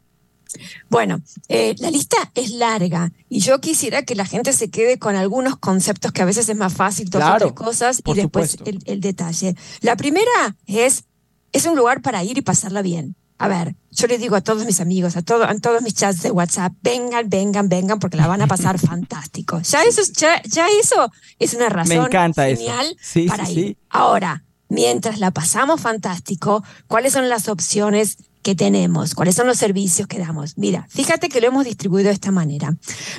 Bueno, 0.90 1.22
eh, 1.48 1.76
la 1.80 1.92
lista 1.92 2.18
es 2.36 2.52
larga 2.52 3.12
y 3.30 3.40
yo 3.40 3.60
quisiera 3.62 4.04
que 4.04 4.16
la 4.16 4.26
gente 4.26 4.54
se 4.54 4.70
quede 4.70 4.98
con 4.98 5.16
algunos 5.16 5.58
conceptos 5.58 6.12
que 6.12 6.22
a 6.22 6.26
veces 6.26 6.50
es 6.50 6.56
más 6.56 6.74
fácil 6.74 7.10
tocar 7.10 7.54
cosas 7.54 8.02
y 8.06 8.14
después 8.14 8.58
el, 8.66 9.02
detalle. 9.02 9.56
La 9.82 9.96
primera 9.96 10.56
es, 10.66 11.04
es 11.52 11.66
un 11.66 11.76
lugar 11.76 12.02
para 12.02 12.24
ir 12.24 12.38
y 12.38 12.42
pasarla 12.42 12.82
bien. 12.82 13.16
A 13.38 13.48
ver, 13.48 13.76
yo 13.92 14.08
le 14.08 14.18
digo 14.18 14.36
a 14.36 14.42
todos 14.42 14.66
mis 14.66 14.82
amigos, 14.82 15.16
a, 15.16 15.22
todo, 15.22 15.46
a 15.46 15.58
todos 15.60 15.82
mis 15.82 15.94
chats 15.94 16.22
de 16.22 16.32
WhatsApp, 16.32 16.74
vengan, 16.82 17.30
vengan, 17.30 17.70
vengan, 17.70 17.98
porque 17.98 18.18
la 18.18 18.28
van 18.28 18.42
a 18.42 18.48
pasar 18.48 18.78
fantástico. 18.80 19.62
Ya 19.62 19.84
eso, 19.84 20.02
ya, 20.18 20.42
ya 20.44 20.68
eso 20.82 21.10
es 21.40 21.54
una 21.54 21.70
razón 21.70 22.10
genial 22.12 22.98
para 23.28 23.50
ir. 23.50 23.78
Ahora, 23.90 24.44
mientras 24.68 25.20
la 25.20 25.32
pasamos 25.32 25.80
fantástico, 25.80 26.64
¿cuáles 26.88 27.14
son 27.14 27.30
las 27.30 27.48
opciones 27.48 28.18
que 28.42 28.56
tenemos, 28.56 29.16
cuáles 29.16 29.36
son 29.36 29.48
los 29.48 29.58
servicios 29.58 30.08
que 30.08 30.18
damos. 30.18 30.58
Mira, 30.58 30.88
fíjate 30.90 31.30
que 31.30 31.42
lo 31.42 31.48
hemos 31.48 31.66
distribuido 31.66 32.08
de 32.08 32.14
esta 32.14 32.32
manera. 32.32 32.76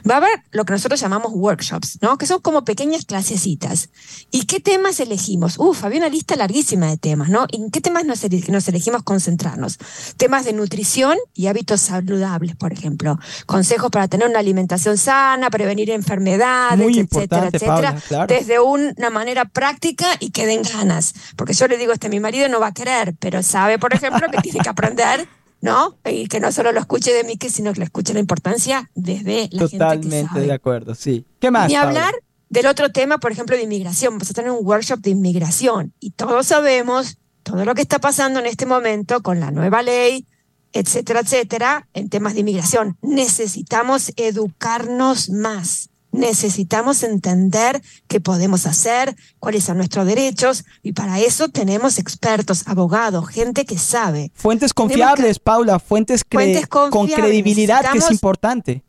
Va 0.09 0.15
a 0.15 0.17
haber 0.19 0.43
lo 0.51 0.65
que 0.65 0.73
nosotros 0.73 1.01
llamamos 1.01 1.33
workshops, 1.35 1.99
¿no? 2.01 2.17
Que 2.17 2.27
son 2.27 2.41
como 2.41 2.65
pequeñas 2.65 3.05
clasecitas. 3.05 3.91
¿Y 4.31 4.45
qué 4.45 4.61
temas 4.61 4.99
elegimos? 5.01 5.59
Uf, 5.59 5.85
había 5.85 5.99
una 5.99 6.09
lista 6.09 6.37
larguísima 6.37 6.87
de 6.87 6.97
temas, 6.97 7.29
¿no? 7.29 7.47
¿En 7.53 7.71
qué 7.71 7.81
temas 7.81 8.05
nos, 8.05 8.25
elegimos 8.25 9.03
concentrarnos? 9.03 9.79
Temas 10.17 10.45
de 10.45 10.55
nutrición 10.55 11.19
y 11.35 11.49
hábitos 11.49 11.83
saludables, 11.83 12.57
por 12.57 12.73
ejemplo. 12.73 13.19
Consejos 13.47 13.91
para 13.91 14.09
tener 14.09 14.27
una 14.27 14.39
alimentación 14.39 14.97
sana, 14.97 15.51
prevenir 15.51 15.91
enfermedades, 15.91 16.97
etcétera, 16.97 17.51
etcétera. 17.53 18.27
Desde 18.27 18.59
una 18.61 19.11
manera 19.11 19.45
práctica 19.45 20.07
y 20.19 20.31
que 20.31 20.47
den 20.47 20.63
ganas. 20.63 21.15
Porque 21.37 21.53
yo 21.53 21.69
le 21.69 21.77
digo, 21.77 21.93
este 21.93 22.09
mi 22.09 22.21
marido 22.21 22.49
no 22.49 22.59
va 22.59 22.69
a 22.69 22.75
querer, 22.75 23.15
pero 23.19 23.43
sabe, 23.43 23.79
por 23.79 23.93
ejemplo, 23.93 24.27
que 24.31 24.39
tiene 24.39 24.61
que 24.61 24.69
aprender 24.69 25.20
¿no? 25.61 25.99
Y 26.05 26.27
que 26.27 26.41
no 26.41 26.53
solo 26.53 26.73
lo 26.73 26.81
escuche 26.81 27.13
de 27.13 27.25
mí, 27.25 27.39
sino 27.49 27.73
que 27.73 27.81
lo 27.81 27.85
escuche 27.85 28.13
la 28.15 28.21
importancia 28.21 28.91
desde 28.95 29.49
la 29.53 29.69
Totalmente 29.69 30.17
gente 30.17 30.29
que 30.29 30.35
sabe. 30.35 30.47
de 30.47 30.53
acuerdo, 30.53 30.95
sí. 30.95 31.25
¿Qué 31.39 31.51
más? 31.51 31.69
Ni 31.69 31.77
hablar 31.77 32.15
del 32.49 32.67
otro 32.67 32.91
tema, 32.91 33.19
por 33.19 33.33
ejemplo, 33.33 33.57
de 33.57 33.63
inmigración. 33.63 34.15
Vamos 34.15 34.31
a 34.31 34.35
tener 34.35 34.51
un 34.51 34.67
workshop 34.67 35.01
de 35.01 35.11
inmigración 35.11 35.93
y 36.01 36.11
todos 36.11 36.47
sabemos 36.47 37.19
todo 37.43 37.65
lo 37.65 37.75
que 37.75 37.83
está 37.83 37.99
pasando 37.99 38.41
en 38.41 38.47
este 38.47 38.67
momento 38.67 39.23
con 39.23 39.41
la 39.41 39.51
nueva 39.51 39.83
ley, 39.83 40.27
etcétera, 40.73 41.21
etcétera, 41.21 41.89
en 41.95 42.09
temas 42.09 42.35
de 42.35 42.41
inmigración. 42.41 42.97
Necesitamos 43.03 44.13
educarnos 44.17 45.31
más 45.31 45.91
necesitamos 46.13 47.03
entender 47.03 47.83
qué 48.09 48.21
podemos 48.21 48.67
hacer, 48.67 49.17
cuáles 49.39 49.65
son 49.65 49.77
nuestros 49.77 50.07
derechos, 50.07 50.65
y 50.83 50.93
para 50.93 51.21
eso 51.21 51.49
tenemos 51.49 51.99
expertos, 51.99 52.67
abogados, 52.67 53.29
gente 53.29 53.65
que 53.65 53.79
sabe. 53.79 54.33
Fuentes 54.35 54.75
confiables, 54.75 55.39
Paula, 55.39 55.79
fuentes, 55.79 56.25
con 56.25 57.07
credibilidad, 57.07 57.91
que 57.93 57.99
es 57.99 58.11
importante. 58.11 58.83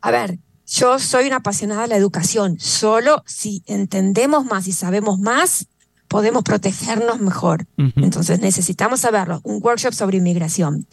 A 0.00 0.10
ver, 0.10 0.38
yo 0.66 0.98
soy 0.98 1.26
una 1.26 1.36
apasionada 1.36 1.82
de 1.82 1.88
la 1.88 1.96
educación. 1.96 2.58
Solo 2.58 3.22
si 3.26 3.62
entendemos 3.66 4.44
más 4.44 4.66
y 4.66 4.72
sabemos 4.72 5.18
más, 5.18 5.66
podemos 6.16 6.44
protegernos 6.44 7.20
mejor. 7.20 7.66
Entonces 7.76 8.40
necesitamos 8.40 9.00
saberlo. 9.00 9.42
Un 9.44 9.60
workshop 9.62 9.92
sobre 9.92 10.16
inmigración. 10.16 10.86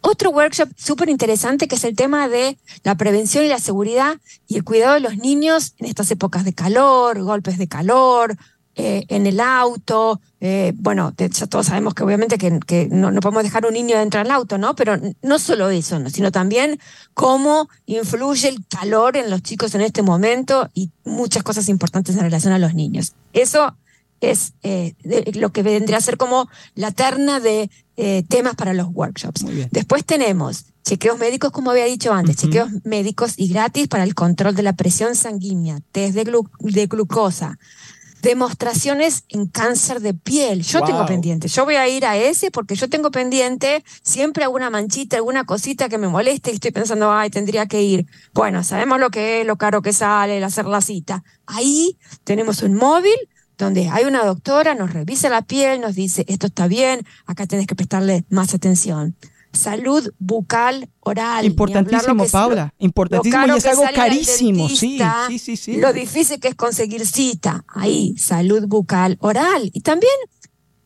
Otro 0.00 0.30
workshop 0.30 0.68
súper 0.76 1.08
interesante 1.08 1.66
que 1.66 1.74
es 1.74 1.82
el 1.82 1.96
tema 1.96 2.28
de 2.28 2.56
la 2.84 2.94
prevención 2.94 3.44
y 3.44 3.48
la 3.48 3.58
seguridad 3.58 4.20
y 4.46 4.54
el 4.54 4.62
cuidado 4.62 4.94
de 4.94 5.00
los 5.00 5.16
niños 5.16 5.74
en 5.78 5.86
estas 5.86 6.08
épocas 6.12 6.44
de 6.44 6.52
calor, 6.52 7.20
golpes 7.20 7.58
de 7.58 7.66
calor, 7.66 8.36
eh, 8.76 9.06
en 9.08 9.26
el 9.26 9.40
auto. 9.40 10.20
Eh, 10.40 10.72
bueno, 10.76 11.12
ya 11.18 11.46
todos 11.48 11.66
sabemos 11.66 11.92
que 11.94 12.04
obviamente 12.04 12.38
que, 12.38 12.88
no, 12.92 13.12
podemos 13.20 13.42
dejar 13.42 13.66
un 13.66 13.74
niño 13.74 13.98
dentro 13.98 14.22
del 14.22 14.30
auto, 14.30 14.56
¿no? 14.56 14.76
Pero 14.76 15.00
no 15.20 15.40
solo 15.40 15.68
eso, 15.70 15.98
sino 16.10 16.30
también 16.30 16.78
cómo 17.12 17.68
influye 17.86 18.48
el 18.48 18.64
calor 18.68 19.16
en 19.16 19.30
los 19.30 19.42
chicos 19.42 19.74
en 19.74 19.80
este 19.80 20.02
momento 20.02 20.70
y 20.74 20.92
muchas 21.04 21.42
cosas 21.42 21.68
importantes 21.68 22.14
en 22.14 22.22
relación 22.22 22.52
a 22.52 22.60
los 22.60 22.74
niños. 22.74 23.14
Eso 23.32 23.74
es 24.20 24.52
eh, 24.62 24.94
lo 25.34 25.50
que 25.52 25.62
vendría 25.62 25.98
a 25.98 26.00
ser 26.00 26.16
como 26.16 26.48
la 26.74 26.90
terna 26.90 27.40
de 27.40 27.70
eh, 27.96 28.24
temas 28.28 28.54
para 28.54 28.74
los 28.74 28.88
workshops. 28.92 29.44
Después 29.70 30.04
tenemos 30.04 30.66
chequeos 30.84 31.18
médicos, 31.18 31.50
como 31.50 31.70
había 31.70 31.84
dicho 31.84 32.12
antes, 32.12 32.36
chequeos 32.36 32.70
médicos 32.84 33.34
y 33.36 33.48
gratis 33.48 33.88
para 33.88 34.04
el 34.04 34.14
control 34.14 34.54
de 34.54 34.62
la 34.62 34.74
presión 34.74 35.14
sanguínea, 35.14 35.80
test 35.92 36.14
de, 36.14 36.24
de 36.24 36.86
glucosa, 36.86 37.58
demostraciones 38.22 39.24
en 39.28 39.46
cáncer 39.46 40.00
de 40.00 40.14
piel. 40.14 40.62
Yo 40.62 40.82
tengo 40.82 41.06
pendiente, 41.06 41.48
yo 41.48 41.64
voy 41.64 41.76
a 41.76 41.88
ir 41.88 42.04
a 42.04 42.16
ese 42.16 42.50
porque 42.50 42.74
yo 42.74 42.88
tengo 42.88 43.10
pendiente 43.10 43.84
siempre 44.02 44.44
alguna 44.44 44.70
manchita, 44.70 45.16
alguna 45.16 45.44
cosita 45.44 45.88
que 45.88 45.98
me 45.98 46.08
moleste 46.08 46.50
y 46.50 46.54
estoy 46.54 46.70
pensando, 46.70 47.10
ay, 47.10 47.30
tendría 47.30 47.66
que 47.66 47.82
ir. 47.82 48.06
Bueno, 48.34 48.62
sabemos 48.64 49.00
lo 49.00 49.10
que 49.10 49.40
es, 49.40 49.46
lo 49.46 49.56
caro 49.56 49.82
que 49.82 49.92
sale, 49.92 50.38
el 50.38 50.44
hacer 50.44 50.66
la 50.66 50.80
cita. 50.80 51.22
Ahí 51.46 51.96
tenemos 52.24 52.62
un 52.62 52.74
móvil 52.74 53.16
donde 53.64 53.88
hay 53.88 54.04
una 54.04 54.24
doctora, 54.24 54.74
nos 54.74 54.92
revisa 54.92 55.28
la 55.28 55.42
piel, 55.42 55.80
nos 55.80 55.94
dice, 55.94 56.24
esto 56.28 56.46
está 56.46 56.66
bien, 56.66 57.06
acá 57.26 57.46
tenés 57.46 57.66
que 57.66 57.74
prestarle 57.74 58.24
más 58.30 58.54
atención. 58.54 59.16
Salud 59.52 60.12
bucal 60.20 60.88
oral. 61.00 61.44
Importantísimo, 61.44 62.24
Paula. 62.26 62.72
importantísimo 62.78 63.46
y 63.48 63.58
es 63.58 63.66
algo 63.66 63.82
carísimo. 63.94 64.68
sí, 64.68 65.00
sí, 65.28 65.38
sí, 65.38 65.56
sí. 65.56 65.76
Lo 65.78 65.92
difícil 65.92 66.38
que 66.38 66.48
es 66.48 66.54
conseguir 66.54 67.04
cita. 67.04 67.64
Ahí, 67.66 68.16
salud 68.16 68.66
bucal 68.68 69.16
oral. 69.20 69.70
Y 69.72 69.80
también 69.80 70.12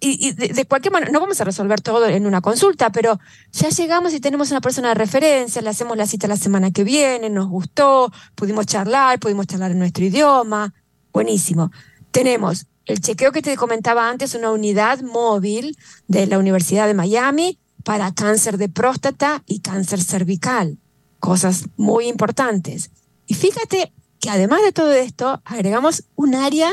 y, 0.06 0.32
de, 0.32 0.64
cualquier 0.66 0.92
manera, 0.92 1.10
no 1.12 1.20
vamos 1.20 1.40
a 1.40 1.44
resolver 1.44 1.80
todo 1.80 2.06
en 2.06 2.26
una 2.26 2.40
consulta, 2.40 2.90
pero 2.92 3.18
ya 3.52 3.70
llegamos 3.70 4.12
y 4.12 4.20
tenemos 4.20 4.50
una 4.50 4.60
persona 4.60 4.88
de 4.88 4.94
referencia, 4.94 5.62
le 5.62 5.70
hacemos 5.70 5.96
la 5.96 6.06
cita 6.06 6.26
la 6.26 6.36
semana 6.36 6.70
que 6.70 6.84
viene, 6.84 7.30
nos 7.30 7.48
gustó, 7.48 8.12
pudimos 8.34 8.66
charlar, 8.66 9.18
pudimos 9.18 9.46
charlar 9.46 9.70
en 9.70 9.78
nuestro 9.78 10.04
idioma, 10.04 10.74
buenísimo. 11.12 11.70
Tenemos 12.14 12.66
el 12.86 13.00
chequeo 13.00 13.32
que 13.32 13.42
te 13.42 13.56
comentaba 13.56 14.08
antes, 14.08 14.36
una 14.36 14.52
unidad 14.52 15.00
móvil 15.00 15.76
de 16.06 16.28
la 16.28 16.38
Universidad 16.38 16.86
de 16.86 16.94
Miami 16.94 17.58
para 17.82 18.14
cáncer 18.14 18.56
de 18.56 18.68
próstata 18.68 19.42
y 19.46 19.58
cáncer 19.58 20.00
cervical, 20.00 20.78
cosas 21.18 21.64
muy 21.76 22.06
importantes. 22.06 22.92
Y 23.26 23.34
fíjate 23.34 23.92
que 24.20 24.30
además 24.30 24.62
de 24.62 24.70
todo 24.70 24.92
esto, 24.92 25.42
agregamos 25.44 26.04
un 26.14 26.36
área 26.36 26.70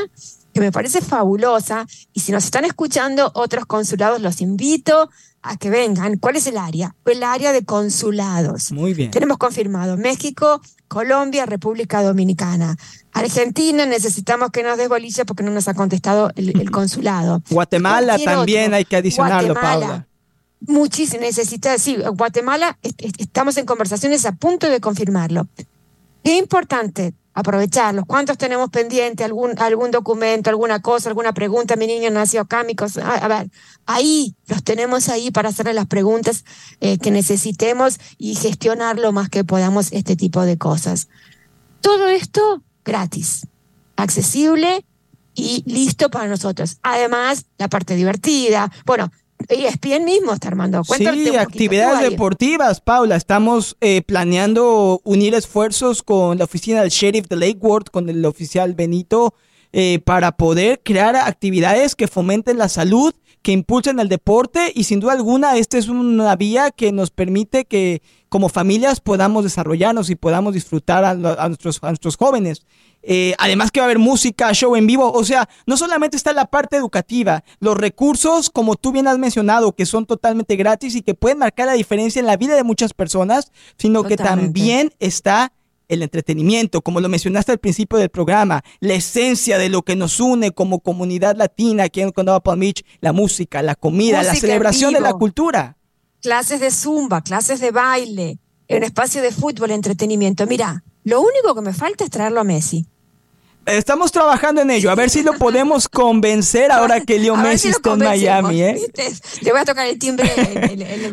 que 0.54 0.60
me 0.60 0.70
parece 0.70 1.00
fabulosa 1.00 1.88
y 2.12 2.20
si 2.20 2.30
nos 2.30 2.44
están 2.44 2.64
escuchando 2.64 3.32
otros 3.34 3.66
consulados, 3.66 4.20
los 4.20 4.40
invito 4.42 5.10
a 5.42 5.56
que 5.56 5.70
vengan. 5.70 6.18
¿Cuál 6.18 6.36
es 6.36 6.46
el 6.46 6.56
área? 6.56 6.94
El 7.04 7.22
área 7.22 7.52
de 7.52 7.64
consulados. 7.64 8.72
Muy 8.72 8.94
bien. 8.94 9.10
Tenemos 9.10 9.38
confirmado 9.38 9.96
México, 9.96 10.60
Colombia, 10.88 11.46
República 11.46 12.02
Dominicana. 12.02 12.76
Argentina 13.12 13.84
necesitamos 13.86 14.50
que 14.50 14.62
nos 14.62 14.78
des 14.78 14.88
bolilla 14.88 15.24
porque 15.24 15.42
no 15.42 15.50
nos 15.50 15.68
ha 15.68 15.74
contestado 15.74 16.30
el, 16.36 16.70
consulado. 16.70 17.42
Guatemala 17.50 18.18
también 18.18 18.72
hay 18.74 18.84
que 18.84 18.96
adicionarlo, 18.96 19.54
Paula. 19.54 20.06
Muchísimo, 20.60 21.22
necesita, 21.22 21.76
sí, 21.76 21.96
Guatemala, 22.14 22.78
estamos 22.82 23.56
en 23.56 23.66
conversaciones 23.66 24.24
a 24.26 24.32
punto 24.32 24.68
de 24.68 24.80
confirmarlo. 24.80 25.48
Qué 26.22 26.36
importante, 26.36 27.14
aprovecharlos. 27.34 28.04
¿Cuántos 28.06 28.38
tenemos 28.38 28.70
pendiente? 28.70 29.24
¿Algún, 29.24 29.58
algún 29.58 29.90
documento, 29.90 30.50
alguna 30.50 30.80
cosa, 30.80 31.08
alguna 31.08 31.32
pregunta? 31.32 31.76
Mi 31.76 31.86
niño 31.86 32.10
nació 32.10 32.42
acá, 32.42 32.64
mi 32.64 32.74
cosa. 32.74 33.14
A, 33.14 33.28
ver, 33.28 33.50
ahí 33.86 34.34
los 34.46 34.62
tenemos 34.62 35.08
ahí 35.08 35.30
para 35.30 35.48
hacerle 35.48 35.74
las 35.74 35.86
preguntas 35.86 36.44
eh, 36.80 36.98
que 36.98 37.10
necesitemos 37.10 37.98
y 38.18 38.34
gestionar 38.34 38.98
lo 38.98 39.12
más 39.12 39.28
que 39.28 39.44
podamos 39.44 39.92
este 39.92 40.16
tipo 40.16 40.42
de 40.42 40.58
cosas. 40.58 41.08
Todo 41.80 42.08
esto 42.08 42.62
gratis, 42.84 43.46
accesible 43.96 44.84
y 45.34 45.64
listo 45.66 46.10
para 46.10 46.28
nosotros. 46.28 46.78
Además, 46.82 47.46
la 47.58 47.68
parte 47.68 47.96
divertida. 47.96 48.70
Bueno, 48.84 49.10
ESPN 49.48 50.04
mismo 50.04 50.32
está 50.32 50.48
armando. 50.48 50.82
sí, 50.84 51.36
actividades 51.36 52.10
deportivas, 52.10 52.80
Paula. 52.80 53.16
Estamos 53.16 53.76
eh, 53.80 54.02
planeando 54.02 55.00
unir 55.04 55.34
esfuerzos 55.34 56.02
con 56.02 56.38
la 56.38 56.44
oficina 56.44 56.80
del 56.80 56.90
sheriff 56.90 57.28
de 57.28 57.36
Lake 57.36 57.58
Worth, 57.60 57.90
con 57.90 58.08
el 58.08 58.24
oficial 58.24 58.74
Benito, 58.74 59.34
eh, 59.72 60.00
para 60.04 60.32
poder 60.32 60.82
crear 60.84 61.16
actividades 61.16 61.94
que 61.94 62.08
fomenten 62.08 62.58
la 62.58 62.68
salud, 62.68 63.14
que 63.42 63.52
impulsen 63.52 63.98
el 63.98 64.08
deporte 64.08 64.70
y 64.74 64.84
sin 64.84 65.00
duda 65.00 65.14
alguna 65.14 65.56
esta 65.56 65.78
es 65.78 65.88
una 65.88 66.36
vía 66.36 66.70
que 66.70 66.92
nos 66.92 67.10
permite 67.10 67.64
que 67.64 68.02
como 68.28 68.48
familias 68.48 69.00
podamos 69.00 69.44
desarrollarnos 69.44 70.08
y 70.10 70.14
podamos 70.14 70.54
disfrutar 70.54 71.04
a, 71.04 71.14
nuestros, 71.14 71.78
a 71.82 71.88
nuestros 71.88 72.16
jóvenes. 72.16 72.62
Eh, 73.02 73.34
además 73.38 73.70
que 73.70 73.80
va 73.80 73.84
a 73.84 73.88
haber 73.88 73.98
música, 73.98 74.52
show 74.52 74.76
en 74.76 74.86
vivo, 74.86 75.10
o 75.12 75.24
sea, 75.24 75.48
no 75.66 75.76
solamente 75.76 76.16
está 76.16 76.32
la 76.32 76.46
parte 76.46 76.76
educativa, 76.76 77.42
los 77.58 77.76
recursos, 77.76 78.48
como 78.48 78.76
tú 78.76 78.92
bien 78.92 79.08
has 79.08 79.18
mencionado, 79.18 79.72
que 79.72 79.86
son 79.86 80.06
totalmente 80.06 80.54
gratis 80.56 80.94
y 80.94 81.02
que 81.02 81.14
pueden 81.14 81.38
marcar 81.38 81.66
la 81.66 81.72
diferencia 81.72 82.20
en 82.20 82.26
la 82.26 82.36
vida 82.36 82.54
de 82.54 82.62
muchas 82.62 82.94
personas, 82.94 83.50
sino 83.76 84.04
que 84.04 84.16
también 84.16 84.92
está 85.00 85.52
el 85.88 86.02
entretenimiento, 86.02 86.80
como 86.80 87.00
lo 87.00 87.08
mencionaste 87.08 87.52
al 87.52 87.58
principio 87.58 87.98
del 87.98 88.08
programa, 88.08 88.62
la 88.80 88.94
esencia 88.94 89.58
de 89.58 89.68
lo 89.68 89.82
que 89.82 89.96
nos 89.96 90.20
une 90.20 90.52
como 90.52 90.80
comunidad 90.80 91.36
latina 91.36 91.84
aquí 91.84 92.00
en 92.00 92.12
Condado 92.12 92.40
Palm 92.40 92.60
Beach, 92.60 92.84
la 93.00 93.12
música, 93.12 93.62
la 93.62 93.74
comida, 93.74 94.22
la 94.22 94.34
celebración 94.34 94.94
de 94.94 95.00
la 95.00 95.12
cultura. 95.12 95.76
Clases 96.20 96.60
de 96.60 96.70
zumba, 96.70 97.20
clases 97.20 97.60
de 97.60 97.72
baile, 97.72 98.38
un 98.68 98.82
espacio 98.84 99.20
de 99.20 99.32
fútbol, 99.32 99.72
entretenimiento. 99.72 100.46
Mira, 100.46 100.82
lo 101.04 101.20
único 101.20 101.54
que 101.54 101.60
me 101.60 101.72
falta 101.74 102.04
es 102.04 102.10
traerlo 102.10 102.40
a 102.40 102.44
Messi. 102.44 102.86
Estamos 103.66 104.10
trabajando 104.10 104.60
en 104.60 104.70
ello, 104.70 104.90
a 104.90 104.96
ver 104.96 105.08
si 105.08 105.22
lo 105.22 105.34
podemos 105.34 105.88
convencer 105.88 106.72
ahora 106.72 107.00
que 107.00 107.18
Leo 107.18 107.36
Messi 107.36 107.68
está 107.68 107.92
en 107.92 108.00
Miami. 108.00 108.62
¿eh? 108.62 108.80
Le 109.40 109.50
voy 109.52 109.60
a 109.60 109.64
tocar 109.64 109.86
el 109.86 109.98
timbre. 109.98 110.30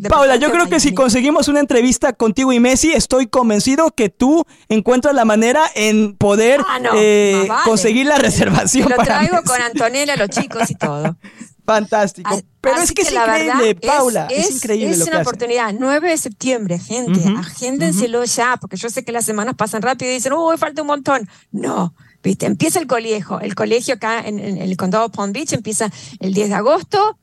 Paula, 0.10 0.36
yo 0.38 0.52
creo 0.52 0.68
que 0.68 0.80
si 0.80 0.94
conseguimos 0.94 1.48
una 1.48 1.60
entrevista 1.60 2.14
contigo 2.14 2.52
y 2.52 2.60
Messi, 2.60 2.92
estoy 2.92 3.28
convencido 3.28 3.92
que 3.92 4.10
tú 4.10 4.46
encuentras 4.68 5.14
la 5.14 5.26
manera 5.26 5.64
en 5.76 6.16
poder 6.16 6.62
ah, 6.68 6.80
eh, 6.96 7.48
conseguir 7.66 8.08
la 8.08 8.18
reservación. 8.18 8.90
lo 8.90 8.98
traigo 8.98 9.42
con 9.44 9.62
Antonella, 9.62 10.16
los 10.16 10.30
chicos 10.30 10.72
y 10.72 10.76
todo. 10.76 11.18
Fantástico. 11.66 12.32
Pero 12.62 12.78
es 12.78 12.92
que, 12.92 13.04
es 13.04 13.12
increíble, 13.12 13.76
Paula. 13.76 14.26
Es, 14.32 14.50
increíble. 14.50 14.90
Es 14.90 15.08
una 15.08 15.22
oportunidad. 15.22 15.72
9 15.72 16.10
de 16.10 16.18
septiembre, 16.18 16.80
gente. 16.80 17.22
agéndenselo 17.38 18.24
ya, 18.24 18.58
porque 18.58 18.76
yo 18.76 18.90
sé 18.90 19.04
que 19.06 19.12
las 19.12 19.24
semanas 19.24 19.54
pasan 19.56 19.84
rápido 19.84 20.10
y 20.10 20.16
dicen, 20.16 20.34
uy, 20.34 20.58
falta 20.58 20.82
un 20.82 20.88
montón. 20.88 21.30
No 21.52 21.94
¿Viste? 22.24 22.46
Empieza 22.46 22.80
el 22.80 22.88
colegio. 22.88 23.40
El 23.40 23.56
colegio 23.56 23.96
acá 23.96 24.22
en, 24.26 24.40
el 24.40 24.78
condado 24.78 25.10
Palm 25.10 25.32
Beach 25.32 25.54
empieza 25.54 25.92
el 26.20 26.34
10 26.34 26.50
de 26.50 26.56
agosto. 26.56 27.18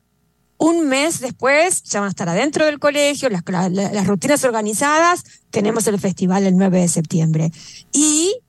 Un 0.57 0.87
mes 0.87 1.19
después 1.19 1.83
ya 1.83 1.99
van 1.99 2.07
a 2.07 2.09
estar 2.09 2.27
adentro 2.29 2.65
del 2.65 2.79
colegio, 2.79 3.29
las, 3.29 3.43
las 3.69 4.07
rutinas 4.07 4.43
organizadas. 4.43 5.23
Tenemos 5.51 5.85
el 5.85 5.99
festival 5.99 6.47
el 6.47 6.57
9 6.57 6.81
de 6.81 6.87
septiembre. 6.87 7.51
Y 7.93 8.39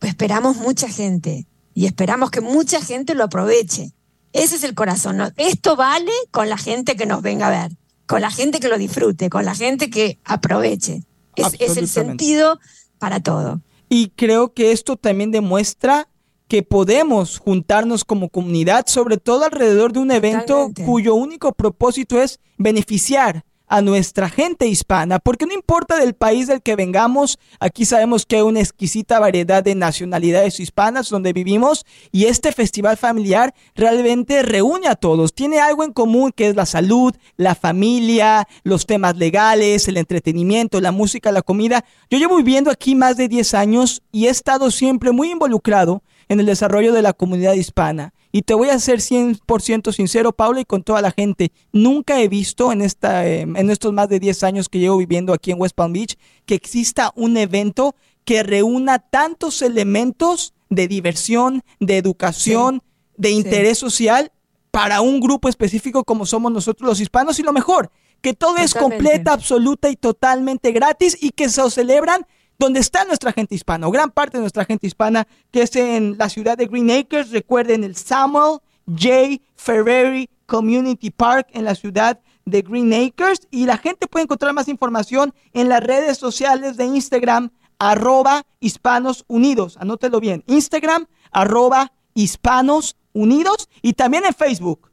esperamos 0.00 0.56
mucha 0.56 0.88
gente. 0.88 1.46
Y 1.74 1.86
esperamos 1.86 2.30
que 2.30 2.40
mucha 2.40 2.80
gente 2.80 3.14
lo 3.14 3.24
aproveche. 3.24 3.92
Ese 4.32 4.56
es 4.56 4.64
el 4.64 4.74
corazón. 4.74 5.20
Esto 5.36 5.76
vale 5.76 6.12
con 6.30 6.48
la 6.48 6.56
gente 6.56 6.96
que 6.96 7.06
nos 7.06 7.20
venga 7.20 7.48
a 7.48 7.50
ver, 7.50 7.76
con 8.06 8.20
la 8.20 8.30
gente 8.30 8.60
que 8.60 8.68
lo 8.68 8.78
disfrute, 8.78 9.28
con 9.28 9.44
la 9.44 9.54
gente 9.54 9.90
que 9.90 10.18
aproveche. 10.24 11.02
es 11.36 11.76
el 11.76 11.88
sentido 11.88 12.58
para 12.98 13.20
todo. 13.20 13.60
Y 13.90 14.10
creo 14.16 14.54
que 14.54 14.72
esto 14.72 14.96
también 14.96 15.32
demuestra 15.32 16.08
que 16.48 16.62
podemos 16.62 17.38
juntarnos 17.38 18.04
como 18.04 18.28
comunidad, 18.28 18.86
sobre 18.86 19.18
todo 19.18 19.44
alrededor 19.44 19.92
de 19.92 19.98
un 19.98 20.10
evento 20.10 20.70
cuyo 20.86 21.14
único 21.14 21.52
propósito 21.52 22.20
es 22.20 22.40
beneficiar 22.56 23.44
a 23.70 23.82
nuestra 23.82 24.28
gente 24.28 24.66
hispana, 24.66 25.20
porque 25.20 25.46
no 25.46 25.54
importa 25.54 25.96
del 25.96 26.14
país 26.14 26.48
del 26.48 26.60
que 26.60 26.74
vengamos, 26.74 27.38
aquí 27.60 27.84
sabemos 27.84 28.26
que 28.26 28.36
hay 28.36 28.42
una 28.42 28.58
exquisita 28.58 29.20
variedad 29.20 29.62
de 29.62 29.76
nacionalidades 29.76 30.58
hispanas 30.58 31.08
donde 31.08 31.32
vivimos 31.32 31.86
y 32.10 32.24
este 32.24 32.50
festival 32.50 32.96
familiar 32.96 33.54
realmente 33.76 34.42
reúne 34.42 34.88
a 34.88 34.96
todos, 34.96 35.32
tiene 35.32 35.60
algo 35.60 35.84
en 35.84 35.92
común 35.92 36.32
que 36.34 36.48
es 36.48 36.56
la 36.56 36.66
salud, 36.66 37.14
la 37.36 37.54
familia, 37.54 38.48
los 38.64 38.86
temas 38.86 39.16
legales, 39.16 39.86
el 39.86 39.98
entretenimiento, 39.98 40.80
la 40.80 40.90
música, 40.90 41.30
la 41.30 41.42
comida. 41.42 41.84
Yo 42.10 42.18
llevo 42.18 42.38
viviendo 42.38 42.72
aquí 42.72 42.96
más 42.96 43.16
de 43.16 43.28
10 43.28 43.54
años 43.54 44.02
y 44.10 44.26
he 44.26 44.30
estado 44.30 44.72
siempre 44.72 45.12
muy 45.12 45.30
involucrado 45.30 46.02
en 46.28 46.40
el 46.40 46.46
desarrollo 46.46 46.92
de 46.92 47.02
la 47.02 47.12
comunidad 47.12 47.54
hispana. 47.54 48.14
Y 48.32 48.42
te 48.42 48.54
voy 48.54 48.68
a 48.68 48.78
ser 48.78 49.00
100% 49.00 49.92
sincero, 49.92 50.32
Paula, 50.32 50.60
y 50.60 50.64
con 50.64 50.82
toda 50.82 51.02
la 51.02 51.10
gente, 51.10 51.52
nunca 51.72 52.20
he 52.20 52.28
visto 52.28 52.70
en, 52.70 52.80
esta, 52.80 53.26
eh, 53.26 53.40
en 53.40 53.70
estos 53.70 53.92
más 53.92 54.08
de 54.08 54.20
10 54.20 54.44
años 54.44 54.68
que 54.68 54.78
llevo 54.78 54.98
viviendo 54.98 55.32
aquí 55.32 55.50
en 55.50 55.60
West 55.60 55.74
Palm 55.74 55.92
Beach 55.92 56.16
que 56.46 56.54
exista 56.54 57.12
un 57.16 57.36
evento 57.36 57.96
que 58.24 58.42
reúna 58.42 59.00
tantos 59.00 59.62
elementos 59.62 60.54
de 60.68 60.86
diversión, 60.86 61.62
de 61.80 61.96
educación, 61.96 62.82
de 63.16 63.30
interés 63.30 63.78
social 63.78 64.30
para 64.70 65.00
un 65.00 65.20
grupo 65.20 65.48
específico 65.48 66.04
como 66.04 66.26
somos 66.26 66.52
nosotros 66.52 66.88
los 66.88 67.00
hispanos. 67.00 67.38
Y 67.40 67.42
lo 67.42 67.52
mejor, 67.52 67.90
que 68.20 68.34
todo 68.34 68.56
es 68.58 68.74
completa, 68.74 69.32
absoluta 69.32 69.90
y 69.90 69.96
totalmente 69.96 70.72
gratis 70.72 71.16
y 71.20 71.30
que 71.30 71.48
se 71.48 71.68
celebran 71.70 72.26
donde 72.60 72.78
está 72.78 73.06
nuestra 73.06 73.32
gente 73.32 73.54
hispana, 73.54 73.88
o 73.88 73.90
gran 73.90 74.10
parte 74.10 74.36
de 74.36 74.42
nuestra 74.42 74.66
gente 74.66 74.86
hispana, 74.86 75.26
que 75.50 75.62
es 75.62 75.74
en 75.76 76.18
la 76.18 76.28
ciudad 76.28 76.58
de 76.58 76.66
Green 76.66 76.90
Acres. 76.90 77.30
Recuerden 77.30 77.84
el 77.84 77.96
Samuel 77.96 78.58
J. 78.86 79.40
Ferreri 79.56 80.28
Community 80.44 81.10
Park 81.10 81.48
en 81.52 81.64
la 81.64 81.74
ciudad 81.74 82.20
de 82.44 82.60
Green 82.60 82.92
Acres. 82.92 83.48
Y 83.50 83.64
la 83.64 83.78
gente 83.78 84.06
puede 84.06 84.24
encontrar 84.24 84.52
más 84.52 84.68
información 84.68 85.32
en 85.54 85.70
las 85.70 85.82
redes 85.82 86.18
sociales 86.18 86.76
de 86.76 86.84
Instagram, 86.84 87.50
arroba 87.78 88.44
Hispanos 88.60 89.24
Unidos. 89.26 89.78
Anótelo 89.80 90.20
bien. 90.20 90.44
Instagram, 90.46 91.06
arroba 91.32 91.92
Hispanos 92.12 92.94
Unidos. 93.14 93.70
Y 93.80 93.94
también 93.94 94.26
en 94.26 94.34
Facebook. 94.34 94.90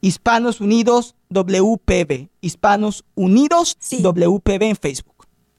Hispanos 0.00 0.60
Unidos 0.60 1.14
WPB. 1.28 2.30
Hispanos 2.40 3.04
Unidos 3.14 3.78
WPB 3.92 4.62
en 4.62 4.76
Facebook. 4.76 5.13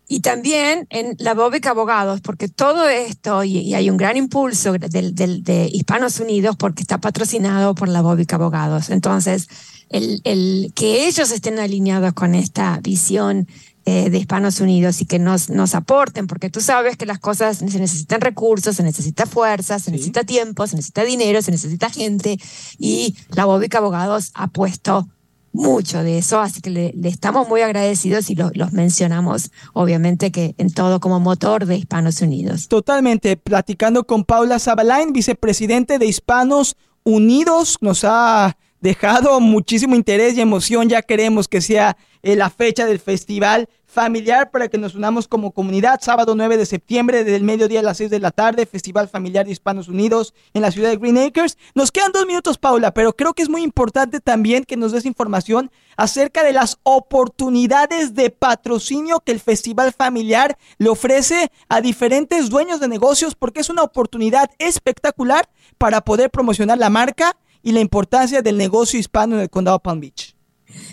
Y 0.08 0.20
también 0.20 0.88
en 0.92 1.16
la 1.20 1.34
Bóbica 1.34 1.72
Abogados, 1.72 2.22
porque 2.22 2.48
todo 2.48 2.88
esto, 2.88 3.44
y, 3.44 3.74
hay 3.74 3.90
un 3.90 3.98
gran 3.98 4.18
impulso 4.18 4.74
de 4.74 5.70
Hispanos 5.74 6.20
Unidos 6.20 6.56
porque 6.58 6.84
está 6.84 7.00
patrocinado 7.00 7.74
por 7.74 7.90
la 7.90 8.02
Bóbica 8.02 8.36
Abogados. 8.36 8.90
Entonces, 8.90 9.48
el, 9.90 10.22
el, 10.24 10.72
que 10.76 11.08
ellos 11.08 11.32
estén 11.32 11.60
alineados 11.60 12.14
con 12.14 12.36
esta 12.36 12.80
visión 12.82 13.48
eh, 13.88 14.10
de 14.10 14.18
Hispanos 14.18 14.62
Unidos 14.62 15.00
y 15.02 15.06
que 15.06 15.20
nos, 15.20 15.52
nos 15.52 15.76
aporten, 15.76 16.26
porque 16.26 16.50
tú 16.50 16.60
sabes 16.60 16.98
que 16.98 17.06
las 17.06 17.20
cosas 17.20 17.58
se 17.58 17.80
necesitan 17.80 18.20
recursos, 18.20 18.76
se 18.76 18.82
necesita 18.82 19.28
fuerza, 19.28 19.78
se 19.78 19.92
necesita 19.92 20.24
tiempo, 20.24 20.66
se 20.66 20.76
necesita 20.76 21.04
dinero, 21.04 21.40
se 21.44 21.52
necesita 21.52 21.92
gente, 21.92 22.40
y 22.80 23.16
la 23.30 23.46
Bóbica 23.46 23.78
Abogados 23.78 24.32
ha 24.34 24.48
puesto 24.48 25.08
mucho 25.56 26.04
de 26.04 26.18
eso, 26.18 26.40
así 26.40 26.62
que 26.62 26.70
le, 26.70 26.94
estamos 27.04 27.48
muy 27.48 27.62
agradecidos 27.62 28.30
y 28.30 28.36
los 28.36 28.74
mencionamos, 28.74 29.52
obviamente, 29.74 30.32
que 30.32 30.54
en 30.58 30.72
todo 30.72 31.00
como 31.00 31.20
motor 31.20 31.66
de 31.66 31.78
Hispanos 31.78 32.22
Unidos. 32.22 32.68
Totalmente, 32.68 33.38
platicando 33.38 34.06
con 34.06 34.26
Paula 34.26 34.60
Zabalain, 34.60 35.14
vicepresidente 35.14 35.98
de 35.98 36.06
Hispanos 36.06 36.76
Unidos, 37.04 37.78
nos 37.82 38.04
ha 38.04 38.58
dejado 38.82 39.40
muchísimo 39.40 39.96
interés 39.96 40.36
y 40.36 40.42
emoción, 40.42 40.90
ya 40.90 41.02
queremos 41.02 41.48
que 41.48 41.62
sea 41.62 41.98
eh, 42.22 42.36
la 42.36 42.50
fecha 42.50 42.86
del 42.86 43.00
festival 43.00 43.70
familiar 43.96 44.52
para 44.52 44.68
que 44.68 44.78
nos 44.78 44.94
unamos 44.94 45.26
como 45.26 45.52
comunidad. 45.52 46.02
Sábado 46.02 46.36
9 46.36 46.58
de 46.58 46.66
septiembre, 46.66 47.24
del 47.24 47.44
mediodía 47.44 47.80
a 47.80 47.84
las 47.84 47.98
6 47.98 48.10
de 48.10 48.20
la 48.20 48.32
tarde, 48.32 48.66
Festival 48.66 49.08
Familiar 49.08 49.46
de 49.46 49.54
Hispanos 49.54 49.88
Unidos 49.88 50.34
en 50.54 50.64
la 50.64 50.72
ciudad 50.72 50.90
de 50.90 50.98
Green 50.98 51.18
Acres. 51.18 51.58
Nos 51.76 51.94
quedan 51.94 52.12
dos 52.12 52.28
minutos, 52.28 52.58
Paula, 52.58 52.94
pero 52.94 53.16
creo 53.16 53.34
que 53.34 53.42
es 53.42 53.50
muy 53.50 53.64
importante 53.64 54.20
también 54.20 54.66
que 54.66 54.76
nos 54.76 54.92
des 54.92 55.06
información 55.06 55.72
acerca 55.96 56.44
de 56.44 56.52
las 56.52 56.78
oportunidades 56.84 58.14
de 58.14 58.32
patrocinio 58.32 59.22
que 59.22 59.32
el 59.32 59.40
Festival 59.40 59.94
Familiar 59.94 60.58
le 60.78 60.90
ofrece 60.90 61.50
a 61.70 61.80
diferentes 61.80 62.50
dueños 62.50 62.82
de 62.82 62.90
negocios, 62.90 63.34
porque 63.34 63.62
es 63.62 63.70
una 63.70 63.84
oportunidad 63.84 64.52
espectacular 64.60 65.48
para 65.78 66.02
poder 66.02 66.30
promocionar 66.30 66.78
la 66.78 66.90
marca 66.90 67.38
y 67.64 67.72
la 67.72 67.80
importancia 67.80 68.42
del 68.42 68.58
negocio 68.58 69.00
hispano 69.00 69.36
en 69.36 69.42
el 69.44 69.50
condado 69.50 69.80
Palm 69.80 70.02
Beach. 70.02 70.35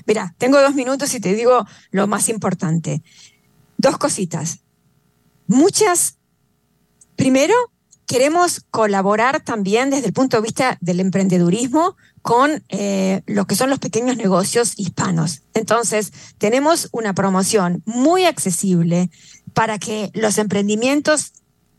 Mira, 0.07 0.35
tengo 0.39 0.61
dos 0.61 0.75
minutos 0.75 1.15
y 1.15 1.21
te 1.21 1.35
digo 1.35 1.67
lo 1.91 2.07
más 2.07 2.29
importante. 2.29 3.03
Dos 3.77 3.99
cositas. 3.99 4.61
Muchas, 5.47 6.19
primero, 7.17 7.55
queremos 8.07 8.61
colaborar 8.71 9.41
también 9.41 9.91
desde 9.91 10.07
el 10.07 10.13
punto 10.13 10.37
de 10.37 10.43
vista 10.43 10.79
del 10.81 11.01
emprendedurismo 11.01 11.97
con 12.21 12.63
eh, 12.69 13.23
lo 13.27 13.47
que 13.47 13.57
son 13.57 13.71
los 13.71 13.79
pequeños 13.79 14.17
negocios 14.17 14.75
hispanos. 14.77 15.43
Entonces, 15.55 16.13
tenemos 16.39 16.89
una 16.93 17.15
promoción 17.15 17.83
muy 17.85 18.25
accesible 18.25 19.11
para 19.55 19.79
que 19.79 20.11
los 20.15 20.39
emprendimientos 20.39 21.33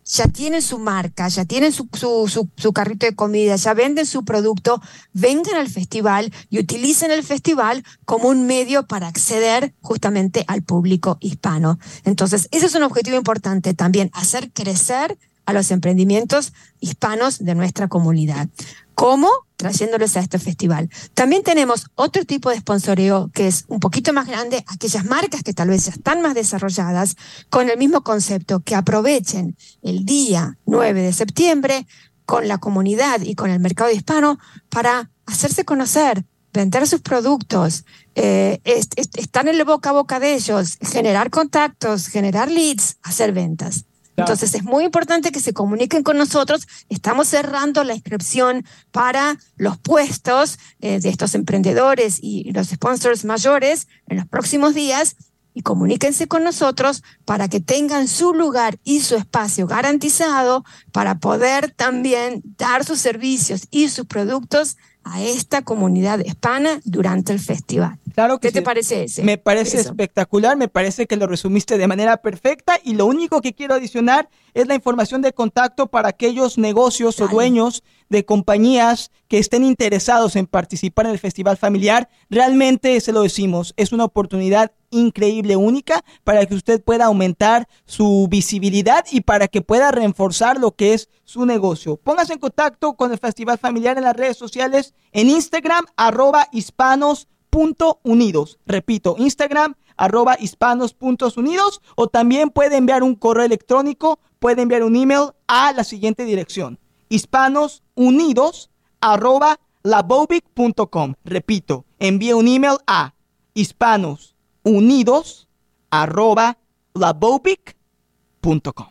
ya 0.06 0.28
tienen 0.28 0.62
su 0.62 0.80
marca, 0.80 1.28
ya 1.28 1.46
tienen 1.46 1.72
su, 1.72 1.88
su, 1.94 2.50
su, 2.56 2.74
carrito 2.74 3.06
de 3.06 3.16
comida, 3.16 3.56
ya 3.56 3.74
venden 3.74 4.06
su 4.06 4.26
producto, 4.26 4.82
vengan 5.14 5.56
al 5.56 5.70
festival 5.70 6.32
y 6.50 6.60
utilicen 6.60 7.12
el 7.12 7.24
festival 7.24 7.84
como 8.06 8.30
un 8.30 8.46
medio 8.46 8.84
para 8.84 9.08
acceder 9.08 9.74
justamente 9.82 10.44
al 10.48 10.64
público 10.64 11.18
hispano. 11.22 11.80
Entonces, 12.04 12.48
ese 12.52 12.66
es 12.66 12.76
un 12.76 12.84
objetivo 12.84 13.18
importante 13.18 13.74
también, 13.74 14.10
hacer 14.14 14.52
crecer 14.52 15.18
a 15.46 15.54
los 15.54 15.72
emprendimientos 15.72 16.54
hispanos 16.80 17.40
de 17.40 17.56
nuestra 17.56 17.88
comunidad. 17.88 18.48
¿Cómo? 18.96 19.30
Trayéndoles 19.56 20.18
a 20.18 20.20
este 20.20 20.40
festival. 20.40 20.90
También 21.14 21.44
tenemos 21.44 21.88
otro 21.96 22.26
tipo 22.26 22.50
de 22.50 22.58
sponsoreo 22.58 23.30
que 23.34 23.48
es 23.48 23.66
un 23.68 23.80
poquito 23.80 24.14
más 24.14 24.28
grande, 24.28 24.64
aquellas 24.68 25.06
marcas 25.06 25.44
que 25.44 25.54
tal 25.54 25.70
vez 25.70 25.86
ya 25.86 25.92
están 25.92 26.22
más 26.22 26.36
desarrolladas, 26.36 27.16
con 27.50 27.70
el 27.70 27.78
mismo 27.78 28.04
concepto, 28.04 28.60
que 28.60 28.76
aprovechen 28.76 29.56
el 29.82 30.06
día 30.06 30.58
9 30.66 31.02
de 31.02 31.14
septiembre 31.14 31.88
con 32.26 32.48
la 32.48 32.58
comunidad 32.58 33.22
y 33.22 33.36
con 33.36 33.50
el 33.50 33.60
mercado 33.60 33.92
hispano 33.92 34.40
para 34.70 35.10
hacerse 35.26 35.66
conocer, 35.66 36.26
vender 36.54 36.88
sus 36.88 37.02
productos, 37.02 37.86
eh, 38.16 38.60
estar 38.66 39.48
en 39.48 39.56
el 39.56 39.66
boca 39.66 39.90
a 39.90 39.94
boca 39.94 40.20
de 40.20 40.36
ellos, 40.36 40.78
generar 40.82 41.30
contactos, 41.30 42.08
generar 42.08 42.50
leads, 42.52 42.98
hacer 43.02 43.34
ventas. 43.34 43.86
Entonces 44.16 44.54
es 44.54 44.64
muy 44.64 44.86
importante 44.86 45.32
que 45.32 45.40
se 45.40 45.54
comuniquen 45.54 46.04
con 46.04 46.18
nosotros. 46.18 46.68
Estamos 46.90 47.28
cerrando 47.28 47.84
la 47.84 47.96
inscripción 47.96 48.66
para 48.92 49.38
los 49.56 49.78
puestos 49.78 50.60
eh, 50.82 51.00
de 51.00 51.10
estos 51.10 51.36
emprendedores 51.36 52.20
y 52.22 52.52
los 52.52 52.68
sponsors 52.68 53.26
mayores 53.26 53.88
en 54.08 54.18
los 54.18 54.28
próximos 54.28 54.76
días 54.76 55.16
y 55.54 55.62
comuníquense 55.62 56.28
con 56.28 56.44
nosotros 56.44 57.04
para 57.26 57.48
que 57.48 57.60
tengan 57.60 58.08
su 58.08 58.34
lugar 58.34 58.80
y 58.84 59.02
su 59.02 59.16
espacio 59.16 59.68
garantizado 59.68 60.64
para 60.92 61.20
poder 61.20 61.72
también 61.72 62.42
dar 62.58 62.84
sus 62.84 63.00
servicios 63.00 63.68
y 63.70 63.90
sus 63.90 64.06
productos 64.06 64.78
a 65.04 65.22
esta 65.22 65.62
comunidad 65.62 66.20
hispana 66.20 66.80
durante 66.84 67.34
el 67.34 67.40
festival. 67.40 67.98
Claro 68.14 68.40
¿Qué 68.40 68.52
te 68.52 68.62
parece 68.62 69.06
ese? 69.06 69.24
Me 69.24 69.38
parece 69.38 69.80
espectacular, 69.80 70.56
me 70.56 70.68
parece 70.68 71.08
que 71.08 71.16
lo 71.16 71.28
resumiste 71.28 71.78
de 71.78 71.88
manera 71.88 72.18
perfecta 72.18 72.80
y 72.84 72.94
lo 72.94 73.06
único 73.06 73.42
que 73.42 73.54
quiero 73.54 73.74
adicionar 73.74 74.30
es 74.54 74.68
la 74.68 74.76
información 74.76 75.22
de 75.22 75.34
contacto 75.34 75.88
para 75.88 76.10
aquellos 76.10 76.58
negocios 76.58 77.20
o 77.20 77.28
dueños 77.28 77.84
de 78.10 78.26
compañías 78.26 79.12
que 79.28 79.40
estén 79.40 79.64
interesados 79.64 80.36
en 80.36 80.46
participar 80.46 81.08
en 81.08 81.14
el 81.14 81.20
festival 81.20 81.58
familiar. 81.58 82.10
Realmente 82.30 83.00
se 83.02 83.12
lo 83.12 83.24
decimos, 83.24 83.74
es 83.78 83.92
una 83.92 84.06
oportunidad 84.06 84.72
increíble, 84.92 85.56
única, 85.56 86.04
para 86.24 86.46
que 86.46 86.56
usted 86.56 86.84
pueda 86.84 87.06
aumentar 87.06 87.68
su 87.86 88.28
visibilidad 88.30 89.06
y 89.12 89.22
para 89.22 89.48
que 89.48 89.62
pueda 89.62 89.92
reforzar 89.92 90.60
lo 90.60 90.72
que 90.72 90.94
es 90.94 91.10
su 91.24 91.46
negocio. 91.46 91.98
Póngase 91.98 92.34
en 92.34 92.40
contacto 92.40 92.94
con 92.94 93.12
el 93.12 93.18
Festival 93.18 93.58
Familiar 93.58 93.98
en 93.98 94.04
las 94.04 94.16
redes 94.16 94.38
sociales, 94.38 94.94
en 95.12 95.30
Instagram, 95.30 95.86
arroba 95.96 96.48
hispanos.unidos. 96.52 98.60
Repito, 98.68 99.16
Instagram, 99.18 99.74
arroba 99.98 100.38
hispanos.unidos 100.40 101.82
o 101.96 102.08
también 102.08 102.50
puede 102.50 102.78
enviar 102.78 103.04
un 103.04 103.16
correo 103.16 103.46
electrónico, 103.46 104.20
puede 104.44 104.62
enviar 104.62 104.84
un 104.84 104.98
email 104.98 105.30
a 105.48 105.72
la 105.72 105.86
siguiente 105.86 106.26
dirección, 106.26 106.78
hispanosunidos 107.08 108.70
arroba 109.00 109.58
labovic.com. 109.84 111.14
Repito, 111.24 111.86
envíe 111.98 112.34
un 112.34 112.50
email 112.50 112.76
a 112.86 113.14
hispanos 113.54 114.36
unidos 114.64 115.48
arroba 115.90 116.58
labopic.com. 116.94 118.88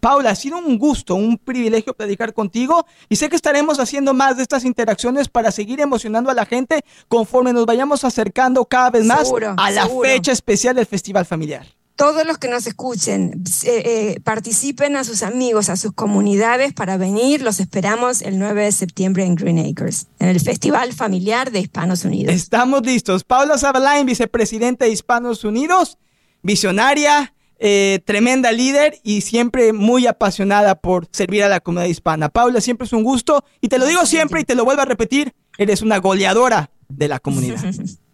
Paula, 0.00 0.30
ha 0.32 0.34
sido 0.34 0.58
un 0.58 0.76
gusto, 0.76 1.14
un 1.14 1.38
privilegio 1.38 1.94
platicar 1.94 2.34
contigo 2.34 2.84
y 3.08 3.16
sé 3.16 3.30
que 3.30 3.36
estaremos 3.36 3.80
haciendo 3.80 4.12
más 4.12 4.36
de 4.36 4.42
estas 4.42 4.66
interacciones 4.66 5.30
para 5.30 5.50
seguir 5.50 5.80
emocionando 5.80 6.30
a 6.30 6.34
la 6.34 6.44
gente 6.44 6.84
conforme 7.08 7.54
nos 7.54 7.64
vayamos 7.64 8.04
acercando 8.04 8.66
cada 8.66 8.90
vez 8.90 9.06
más 9.06 9.32
a 9.56 9.70
la 9.70 9.88
fecha 9.88 10.32
especial 10.32 10.76
del 10.76 10.84
Festival 10.84 11.24
Familiar 11.24 11.79
todos 12.00 12.26
los 12.26 12.38
que 12.38 12.48
nos 12.48 12.66
escuchen, 12.66 13.44
eh, 13.62 13.82
eh, 13.84 14.20
participen 14.24 14.96
a 14.96 15.04
sus 15.04 15.22
amigos, 15.22 15.68
a 15.68 15.76
sus 15.76 15.92
comunidades 15.92 16.72
para 16.72 16.96
venir. 16.96 17.42
Los 17.42 17.60
esperamos 17.60 18.22
el 18.22 18.38
9 18.38 18.64
de 18.64 18.72
septiembre 18.72 19.26
en 19.26 19.34
Green 19.34 19.58
Acres, 19.58 20.06
en 20.18 20.28
el 20.28 20.40
Festival 20.40 20.94
Familiar 20.94 21.50
de 21.50 21.60
Hispanos 21.60 22.06
Unidos. 22.06 22.34
Estamos 22.34 22.86
listos. 22.86 23.22
Paula 23.22 23.58
Zabalain, 23.58 24.06
vicepresidente 24.06 24.86
de 24.86 24.92
Hispanos 24.92 25.44
Unidos, 25.44 25.98
visionaria, 26.40 27.34
eh, 27.58 28.00
tremenda 28.06 28.50
líder 28.50 28.98
y 29.02 29.20
siempre 29.20 29.74
muy 29.74 30.06
apasionada 30.06 30.76
por 30.76 31.06
servir 31.12 31.44
a 31.44 31.50
la 31.50 31.60
comunidad 31.60 31.90
hispana. 31.90 32.30
Paula, 32.30 32.62
siempre 32.62 32.86
es 32.86 32.94
un 32.94 33.04
gusto 33.04 33.44
y 33.60 33.68
te 33.68 33.76
lo 33.76 33.84
digo 33.84 34.06
siempre 34.06 34.40
y 34.40 34.44
te 34.44 34.54
lo 34.54 34.64
vuelvo 34.64 34.80
a 34.80 34.86
repetir, 34.86 35.34
eres 35.58 35.82
una 35.82 35.98
goleadora 35.98 36.70
de 36.88 37.08
la 37.08 37.18
comunidad. 37.18 37.62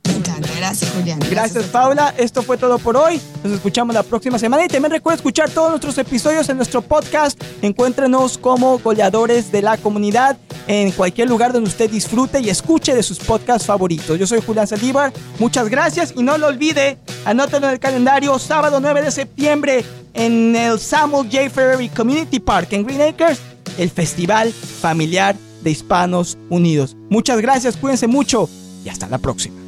Gracias, 0.56 0.90
Julián. 0.92 1.18
Gracias, 1.30 1.64
Paula. 1.66 2.14
Esto 2.16 2.42
fue 2.42 2.56
todo 2.56 2.78
por 2.78 2.96
hoy. 2.96 3.20
Nos 3.42 3.54
escuchamos 3.54 3.94
la 3.94 4.02
próxima 4.02 4.38
semana. 4.38 4.64
Y 4.64 4.68
también 4.68 4.92
recuerda 4.92 5.16
escuchar 5.16 5.50
todos 5.50 5.70
nuestros 5.70 5.96
episodios 5.98 6.48
en 6.48 6.56
nuestro 6.56 6.82
podcast. 6.82 7.40
Encuéntrenos 7.62 8.38
como 8.38 8.78
goleadores 8.78 9.52
de 9.52 9.62
la 9.62 9.76
comunidad 9.76 10.36
en 10.66 10.90
cualquier 10.92 11.28
lugar 11.28 11.52
donde 11.52 11.68
usted 11.68 11.90
disfrute 11.90 12.40
y 12.40 12.50
escuche 12.50 12.94
de 12.94 13.02
sus 13.02 13.18
podcasts 13.18 13.66
favoritos. 13.66 14.18
Yo 14.18 14.26
soy 14.26 14.40
Julián 14.40 14.66
Saldívar. 14.66 15.12
Muchas 15.38 15.68
gracias. 15.68 16.12
Y 16.16 16.22
no 16.22 16.38
lo 16.38 16.48
olvide, 16.48 16.98
anótenlo 17.24 17.68
en 17.68 17.74
el 17.74 17.80
calendario, 17.80 18.38
sábado 18.38 18.80
9 18.80 19.02
de 19.02 19.10
septiembre 19.10 19.84
en 20.16 20.56
el 20.56 20.80
Samuel 20.80 21.28
J. 21.30 21.50
Ferry 21.50 21.88
Community 21.90 22.40
Park 22.40 22.72
en 22.72 22.84
Green 22.84 23.02
Acres, 23.02 23.38
el 23.78 23.90
Festival 23.90 24.52
Familiar 24.52 25.36
de 25.62 25.70
Hispanos 25.70 26.38
Unidos. 26.48 26.96
Muchas 27.10 27.40
gracias, 27.40 27.76
cuídense 27.76 28.06
mucho 28.06 28.48
y 28.84 28.88
hasta 28.88 29.06
la 29.08 29.18
próxima. 29.18 29.65